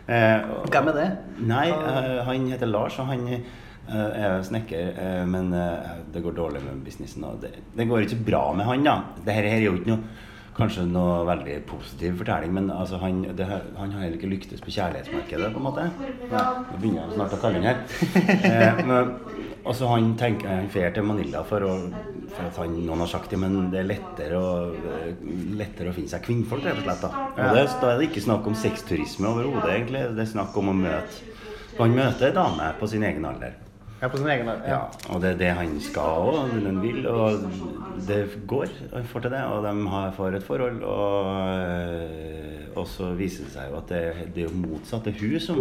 Eh, 0.07 0.38
og- 0.61 0.71
Hvem 0.71 0.88
er 0.92 1.00
det? 1.00 1.09
Nei, 1.49 1.66
eh, 1.71 2.23
han 2.28 2.47
heter 2.52 2.66
Lars, 2.71 2.99
og 3.02 3.07
han 3.11 3.26
Eh, 3.28 3.40
Jeg 3.89 4.25
er 4.25 4.45
snekker, 4.47 4.93
eh, 5.03 5.23
men 5.29 5.51
eh, 5.59 5.95
det 6.15 6.23
går 6.25 6.37
dårlig 6.37 6.62
med 6.65 6.85
businessen. 6.87 7.25
Og 7.29 7.41
det, 7.43 7.57
det 7.77 7.89
går 7.91 8.07
ikke 8.07 8.23
bra 8.29 8.45
med 8.57 8.69
han, 8.69 8.85
da. 8.87 8.99
Det 9.25 9.35
her 9.37 9.49
er 9.51 9.67
jo 9.67 9.75
ikke 9.81 9.95
noe 9.95 10.29
Kanskje 10.53 10.83
noe 10.85 11.23
veldig 11.25 11.55
positiv 11.65 12.19
fortelling, 12.21 12.51
men 12.53 12.67
altså, 12.75 12.99
han, 13.01 13.23
det, 13.37 13.47
han 13.49 13.95
har 13.95 14.03
heller 14.03 14.19
ikke 14.19 14.29
lyktes 14.29 14.61
på 14.61 14.75
kjærlighetsmarkedet, 14.75 15.49
på 15.55 15.62
en 15.62 15.65
måte. 15.65 15.87
Nå 16.29 16.43
begynner 16.75 17.07
jeg 17.07 17.15
snart 17.15 17.37
å 17.37 17.39
kalle 17.41 17.62
han 17.62 17.71
her. 17.71 17.81
Eh, 18.53 19.62
og 19.62 19.77
så 19.79 19.87
han 19.93 20.11
tenker 20.19 20.51
han 20.51 20.69
drar 20.73 20.91
til 20.93 21.05
Manila 21.07 21.45
for, 21.47 21.65
å, 21.65 21.75
for 22.35 22.49
at 22.49 22.57
han, 22.59 22.75
noen 22.83 23.05
har 23.05 23.11
sagt 23.12 23.31
det, 23.33 23.39
men 23.41 23.71
det 23.73 23.81
er 23.81 23.89
lettere 23.89 24.37
å, 24.43 24.53
eh, 24.75 25.25
lettere 25.57 25.93
å 25.93 25.97
finne 25.97 26.11
seg 26.11 26.25
kvinnfolk, 26.27 26.67
rett 26.67 26.83
og 26.83 26.89
slett. 26.89 27.05
Da. 27.07 27.27
Og 27.31 27.57
det, 27.57 27.67
da 27.81 27.93
er 27.93 28.01
det 28.03 28.11
ikke 28.11 28.27
snakk 28.27 28.49
om 28.51 28.59
sexturisme 28.59 29.31
overhodet, 29.31 29.71
egentlig. 29.73 30.05
Det 30.19 30.27
er 30.27 30.33
snakk 30.35 30.59
om 30.61 30.73
å 30.75 30.81
møte 30.85 31.31
Han 31.79 31.95
møter 31.97 32.29
ei 32.29 32.35
dame 32.37 32.73
på 32.77 32.91
sin 32.91 33.07
egen 33.09 33.25
alder. 33.25 33.55
Ja, 34.03 34.09
på 34.09 34.19
sin 34.19 34.27
egen 34.27 34.49
alder. 34.51 34.67
Ja, 34.67 34.79
og 35.15 35.21
det 35.23 35.29
er 35.31 35.37
det 35.39 35.51
han 35.55 35.77
skal 35.81 36.25
òg, 36.27 36.57
han 36.67 36.81
vil. 36.83 37.05
Og 37.07 37.45
det 38.09 38.25
går. 38.51 38.73
Han 38.95 39.05
får 39.07 39.21
til 39.21 39.35
det, 39.37 39.43
og 39.47 39.63
de 39.63 39.75
får 40.17 40.39
et 40.39 40.47
forhold. 40.47 40.81
Og, 40.83 41.27
og 42.75 42.89
så 42.91 43.13
viser 43.15 43.47
det 43.47 43.53
seg 43.55 43.69
jo 43.71 43.79
at 43.79 43.93
det, 43.93 44.03
det 44.35 44.43
er 44.43 44.49
jo 44.49 44.57
motsatt. 44.65 45.07
Det 45.07 45.15
er 45.15 45.23
hun 45.23 45.41
som 45.41 45.61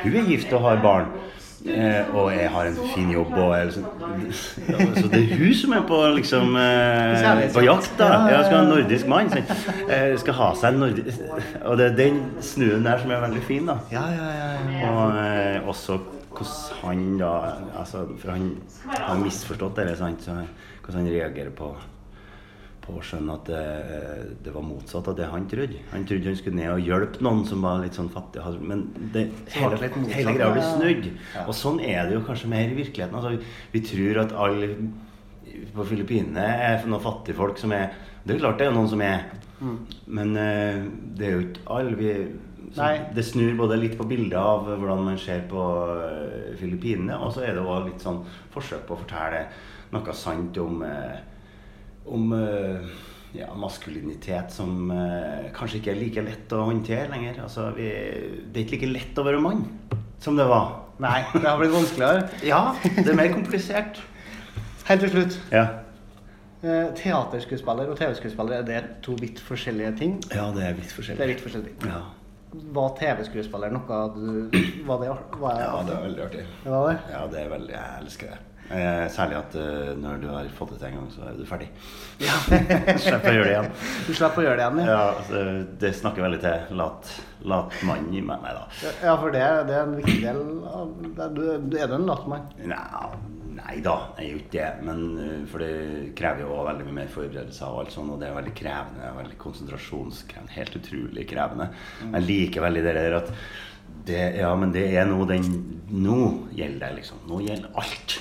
Hun 0.00 0.16
er 0.16 0.30
gift 0.30 0.52
og 0.56 0.64
har 0.64 0.80
barn. 0.80 1.12
Eh, 1.60 2.14
og 2.16 2.30
jeg 2.32 2.48
har 2.50 2.70
en 2.70 2.76
fin 2.94 3.10
jobb 3.12 3.34
og 3.36 3.50
jeg, 3.52 3.66
liksom, 3.66 3.84
Så 4.96 5.08
det 5.12 5.18
er 5.20 5.34
hun 5.36 5.50
som 5.54 5.74
er 5.76 5.82
på 5.90 5.98
liksom 6.16 6.56
eh, 6.62 7.42
På 7.52 7.60
jakt, 7.60 7.90
da. 7.98 8.06
Jeg 8.32 8.46
skal 8.46 8.56
ha 8.56 8.62
en 8.62 8.70
nordisk 8.70 9.10
mann. 9.12 9.28
Eh, 9.36 10.14
skal 10.22 10.38
ha 10.38 10.48
seg 10.56 10.72
en 10.72 10.80
nordisk 10.86 11.20
Og 11.66 11.76
det 11.76 11.90
er 11.90 11.98
den 11.98 12.22
snuen 12.40 12.88
der 12.88 13.04
som 13.04 13.12
er 13.12 13.20
veldig 13.26 13.44
fin, 13.44 13.68
da. 13.68 13.76
Ja, 13.92 14.06
ja, 14.08 14.30
ja. 14.38 14.48
ja. 14.78 14.94
Og 14.94 15.20
eh, 15.20 15.68
også 15.68 15.98
hvordan 16.30 16.82
han 16.82 17.06
da 17.20 17.30
altså, 17.80 18.04
For 18.18 18.32
han 18.34 18.52
har 18.86 19.18
misforstått 19.22 19.80
det, 19.80 19.96
sant? 19.98 20.22
Så 20.24 20.36
hvordan 20.36 21.02
han 21.02 21.10
reagerer 21.10 21.54
på 21.56 21.74
på 22.90 22.98
å 22.98 23.04
skjønne 23.04 23.36
at 23.36 23.48
det, 23.48 23.64
det 24.44 24.52
var 24.54 24.64
motsatt 24.66 25.08
av 25.10 25.16
det 25.18 25.28
han 25.30 25.46
trodde. 25.50 25.82
Han 25.92 26.06
trodde 26.08 26.30
han 26.32 26.38
skulle 26.38 26.58
ned 26.58 26.72
og 26.72 26.88
hjelpe 26.88 27.24
noen 27.24 27.42
som 27.48 27.64
var 27.64 27.82
litt 27.84 27.96
sånn 27.98 28.10
fattig, 28.12 28.42
men 28.66 28.86
det, 29.14 29.26
hele, 29.54 29.78
hele 30.10 30.34
greia 30.36 30.50
blir 30.54 30.66
snudd. 30.66 31.10
Ja. 31.36 31.44
Og 31.46 31.56
sånn 31.56 31.80
er 31.84 32.08
det 32.08 32.16
jo 32.16 32.24
kanskje 32.26 32.50
mer 32.52 32.72
i 32.72 32.78
virkeligheten. 32.78 33.18
Altså, 33.20 33.52
vi, 33.74 33.84
tror 33.90 34.22
at 34.24 34.34
alle 34.46 34.72
på 35.74 35.86
Filippinene 35.92 36.46
er 36.70 36.86
noen 36.86 37.02
fattigfolk 37.04 37.58
som 37.60 37.72
er 37.74 37.90
Det 38.24 38.34
er 38.34 38.42
klart 38.42 38.58
det 38.60 38.66
er 38.68 38.74
noen 38.76 38.88
som 38.90 39.00
er, 39.00 39.22
men 40.12 40.34
uh, 40.36 40.82
det 41.16 41.26
er 41.26 41.36
jo 41.36 41.44
ikke 41.46 41.66
alle. 41.72 41.96
Vi. 41.96 42.14
Det 43.14 43.24
snur 43.26 43.56
både 43.58 43.78
litt 43.80 43.96
på 43.98 44.06
bildet 44.08 44.38
av 44.38 44.68
hvordan 44.68 45.04
man 45.08 45.18
ser 45.18 45.42
på 45.50 45.62
eh, 45.96 46.56
Filippinene, 46.60 47.18
og 47.18 47.32
så 47.34 47.44
er 47.46 47.56
det 47.56 47.64
også 47.64 47.88
litt 47.88 48.04
sånn 48.04 48.20
forsøk 48.54 48.84
på 48.86 48.94
å 48.96 49.00
fortelle 49.02 49.44
noe 49.90 50.14
sant 50.14 50.58
om, 50.62 50.84
eh, 50.86 51.18
om 52.06 52.30
eh, 52.36 52.92
ja, 53.34 53.50
maskulinitet 53.58 54.54
som 54.54 54.90
kanskje 55.54 55.80
ikke 55.80 55.92
er 55.92 56.00
like 56.00 56.24
lett 56.26 56.54
å 56.54 56.64
håndtere 56.66 57.10
lenger. 57.12 57.42
Altså, 57.44 57.68
vi, 57.76 57.90
det 58.50 58.58
er 58.58 58.64
ikke 58.64 58.78
like 58.78 58.94
lett 58.94 59.20
å 59.22 59.26
være 59.26 59.42
mann 59.42 59.66
som 60.22 60.38
det 60.38 60.46
var. 60.50 60.72
Nei, 61.00 61.20
det 61.36 61.46
har 61.46 61.60
blitt 61.60 61.74
vanskeligere. 61.74 62.26
Ja, 62.52 62.64
det 62.98 63.06
er 63.06 63.18
mer 63.18 63.30
komplisert. 63.34 64.02
Helt 64.90 65.06
til 65.06 65.14
slutt. 65.14 65.38
Ja, 65.54 65.68
Eh, 66.60 66.90
teaterskuespiller 66.92 67.88
og 67.88 67.96
TV-skuespiller, 67.96 68.58
er 68.58 68.64
det 68.68 68.80
to 69.02 69.14
vidt 69.16 69.38
forskjellige 69.40 69.94
ting? 69.96 70.18
ja 70.34 70.50
det 70.52 70.64
er 70.64 70.74
Det 70.74 71.20
er 71.20 71.26
vidt 71.26 71.40
forskjellige 71.40 71.72
ting. 71.80 71.88
Ja. 71.88 72.00
Var 72.50 72.94
TV-skuespiller 72.98 73.70
noe 73.70 73.98
du 74.14 74.24
Var 74.86 75.02
det, 75.02 75.10
var 75.38 75.60
ja, 75.60 75.72
det 75.86 75.94
er 75.94 76.06
veldig 76.08 76.22
artig. 76.24 76.46
det 76.64 76.70
var 76.72 76.88
det? 76.90 76.96
Ja, 77.12 77.26
det 77.30 77.42
er 77.44 77.52
veldig 77.52 77.74
Jeg 77.76 78.00
elsker 78.02 78.32
det. 78.32 78.38
Eh, 78.70 79.08
særlig 79.10 79.34
at 79.34 79.54
uh, 79.58 79.96
når 79.98 80.20
du 80.22 80.28
har 80.30 80.50
fått 80.54 80.70
det 80.70 80.76
til 80.78 80.92
en 80.92 81.00
gang, 81.00 81.08
så 81.10 81.24
er 81.26 81.38
du 81.38 81.42
ferdig. 81.46 81.66
Ja. 82.22 82.36
Slipper 83.02 83.32
å 83.32 83.34
gjøre 83.34 83.48
det 83.48 83.54
igjen. 83.56 83.72
Du 84.06 84.12
slipper 84.14 84.42
å 84.42 84.44
gjøre 84.44 84.60
det 84.60 84.66
igjen, 84.66 84.78
ja. 84.84 84.92
Ja, 84.92 85.00
altså, 85.16 85.40
det 85.82 85.90
snakker 85.98 86.26
veldig 86.26 86.38
til 86.44 86.78
lat, 86.78 87.10
lat 87.50 87.74
mann 87.88 88.06
i 88.14 88.22
meg. 88.22 88.44
Nei 88.44 88.54
da. 88.54 88.62
Ja, 89.02 89.16
for 89.18 89.34
det, 89.34 89.42
det 89.66 89.74
er 89.74 89.82
en 89.88 89.98
viktig 89.98 90.20
del 90.22 90.40
av 90.70 90.94
det. 91.02 91.28
Du, 91.34 91.42
du 91.66 91.76
er 91.80 91.90
du 91.90 91.98
en 91.98 92.06
lat 92.12 92.30
mann? 92.30 92.46
Nei, 92.62 92.84
nei 93.64 93.78
da, 93.84 93.96
jeg 94.18 94.30
gjør 94.30 94.40
ikke 94.42 94.54
det. 94.56 94.68
Men 94.86 95.02
eh, 95.22 95.40
for 95.50 95.64
det 95.64 96.12
krever 96.18 96.44
jo 96.44 96.60
veldig 96.66 96.86
mye 96.88 96.98
mer 97.00 97.10
forberedelser 97.12 97.70
og 97.70 97.82
alt 97.84 97.94
sånt, 97.94 98.14
og 98.14 98.20
det 98.22 98.28
er 98.30 98.38
veldig 98.38 98.54
krevende. 98.60 99.10
veldig 99.18 99.38
konsentrasjonskrevende. 99.40 100.56
Helt 100.56 100.78
utrolig 100.80 101.26
krevende. 101.30 101.68
Jeg 102.04 102.26
liker 102.26 102.66
veldig 102.66 102.86
det 102.86 102.96
der 102.98 103.18
at 103.20 103.34
det, 104.06 104.20
ja, 104.38 104.50
men 104.56 104.72
det 104.72 104.84
er 104.96 105.08
nå 105.08 105.24
den 105.28 105.46
Nå 105.90 106.18
gjelder 106.54 106.86
det, 106.86 107.00
liksom. 107.00 107.24
Nå 107.28 107.40
gjelder 107.42 107.72
alt. 107.82 108.20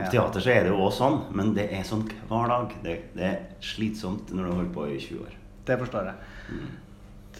Ja. 0.00 0.08
teater 0.08 0.40
så 0.40 0.52
er 0.52 0.62
det 0.64 0.70
jo 0.72 0.78
også 0.80 1.02
sånn, 1.02 1.16
men 1.36 1.50
det 1.56 1.66
er 1.76 1.82
sånn 1.84 2.06
hver 2.28 2.48
dag. 2.48 2.76
Det, 2.84 2.94
det 3.16 3.26
er 3.26 3.40
slitsomt 3.64 4.30
når 4.32 4.46
du 4.46 4.48
har 4.48 4.60
holdt 4.62 4.72
på 4.76 4.86
i 4.88 5.00
20 5.00 5.24
år. 5.26 5.34
Det 5.68 5.76
forstår 5.80 6.08
jeg. 6.08 6.60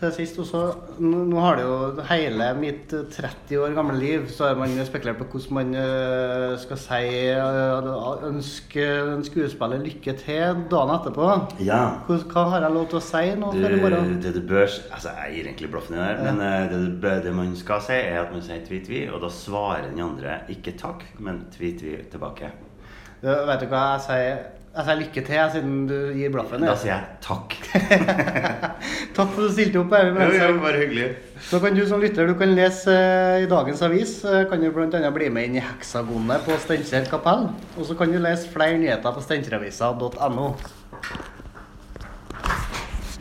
Til 0.01 0.13
sist 0.17 0.39
også, 0.41 0.61
nå 1.05 1.41
har 1.45 1.59
det 1.59 1.65
jo 1.67 2.05
hele 2.09 2.47
mitt 2.57 2.93
eh, 2.97 3.03
30 3.13 3.59
år 3.61 3.75
gamle 3.77 3.99
liv, 4.01 4.23
så 4.33 4.47
har 4.49 4.55
man 4.57 4.73
spekulert 4.89 5.19
på 5.19 5.27
hvordan 5.35 5.57
man 5.59 5.75
eh, 5.77 6.55
skal 6.63 6.79
si 6.81 7.01
eh, 7.35 7.89
ønske 8.31 8.87
en 9.03 9.21
skuespiller 9.27 9.83
lykke 9.85 10.15
til 10.23 10.63
dagen 10.73 10.93
etterpå. 10.95 11.27
Ja. 11.67 11.83
Hva 12.09 12.47
har 12.55 12.65
jeg 12.65 12.73
lov 12.79 12.87
til 12.95 13.01
å 13.01 13.03
si 13.05 13.23
nå 13.43 13.51
Du, 13.53 13.59
før 13.61 13.77
i 13.77 13.81
morgen? 13.83 14.15
det 14.25 14.33
du 14.39 14.41
bør 14.49 14.65
Altså, 14.71 15.13
jeg 15.19 15.35
gir 15.37 15.51
egentlig 15.51 15.71
blaffen 15.75 15.99
i 15.99 16.01
det 16.01 16.07
her, 16.09 16.23
men 16.31 16.41
eh, 16.47 16.65
det, 16.73 16.81
bør, 17.05 17.21
det 17.27 17.35
man 17.37 17.53
skal 17.61 17.85
si, 17.85 17.99
er 18.01 18.23
at 18.23 18.33
man 18.33 18.47
sier 18.47 18.65
tvi-tvi, 18.65 19.03
og 19.13 19.21
da 19.27 19.31
svarer 19.35 19.91
den 19.91 20.01
andre 20.07 20.39
ikke 20.57 20.79
takk, 20.81 21.05
men 21.21 21.45
tvi-tvi 21.53 21.99
tilbake. 22.13 22.49
Du, 23.21 23.29
vet 23.29 23.61
du 23.61 23.69
hva 23.69 23.85
jeg 23.99 24.07
sier? 24.09 24.41
Sier 24.70 24.94
lykke 25.00 25.22
til, 25.26 25.38
siden 25.50 25.72
du 25.90 25.94
gir 26.14 26.30
blaffen. 26.30 26.62
Da 26.62 26.76
sier 26.78 26.92
jeg 26.92 27.16
takk. 27.24 27.56
Takk 29.16 29.33
for 29.35 29.42
at 29.42 29.48
du 29.48 29.54
stilte 29.56 29.80
opp. 29.83 29.90
her, 29.96 30.12
jo, 30.14 30.61
bare 30.62 30.78
hyggelig. 30.85 31.09
Så 31.48 31.59
kan 31.64 31.74
du 31.74 31.83
som 31.90 31.98
lytter 32.00 32.28
du 32.30 32.37
kan 32.38 32.52
lese 32.54 32.94
eh, 32.94 33.42
i 33.42 33.48
dagens 33.50 33.83
avis. 33.83 34.12
eh, 34.24 34.44
Kan 34.50 34.62
du 34.62 34.70
bl.a. 34.70 35.11
bli 35.16 35.28
med 35.33 35.48
inn 35.50 35.59
i 35.59 35.64
Heksagonet 35.64 36.46
på 36.46 36.54
Steinkjer 36.62 37.11
kapell. 37.11 37.48
Og 37.76 37.88
så 37.88 37.98
kan 37.98 38.14
du 38.14 38.20
lese 38.22 38.46
flere 38.52 38.78
nyheter 38.78 39.11
på 39.16 39.24
steinkjeravisa.no. 39.26 40.48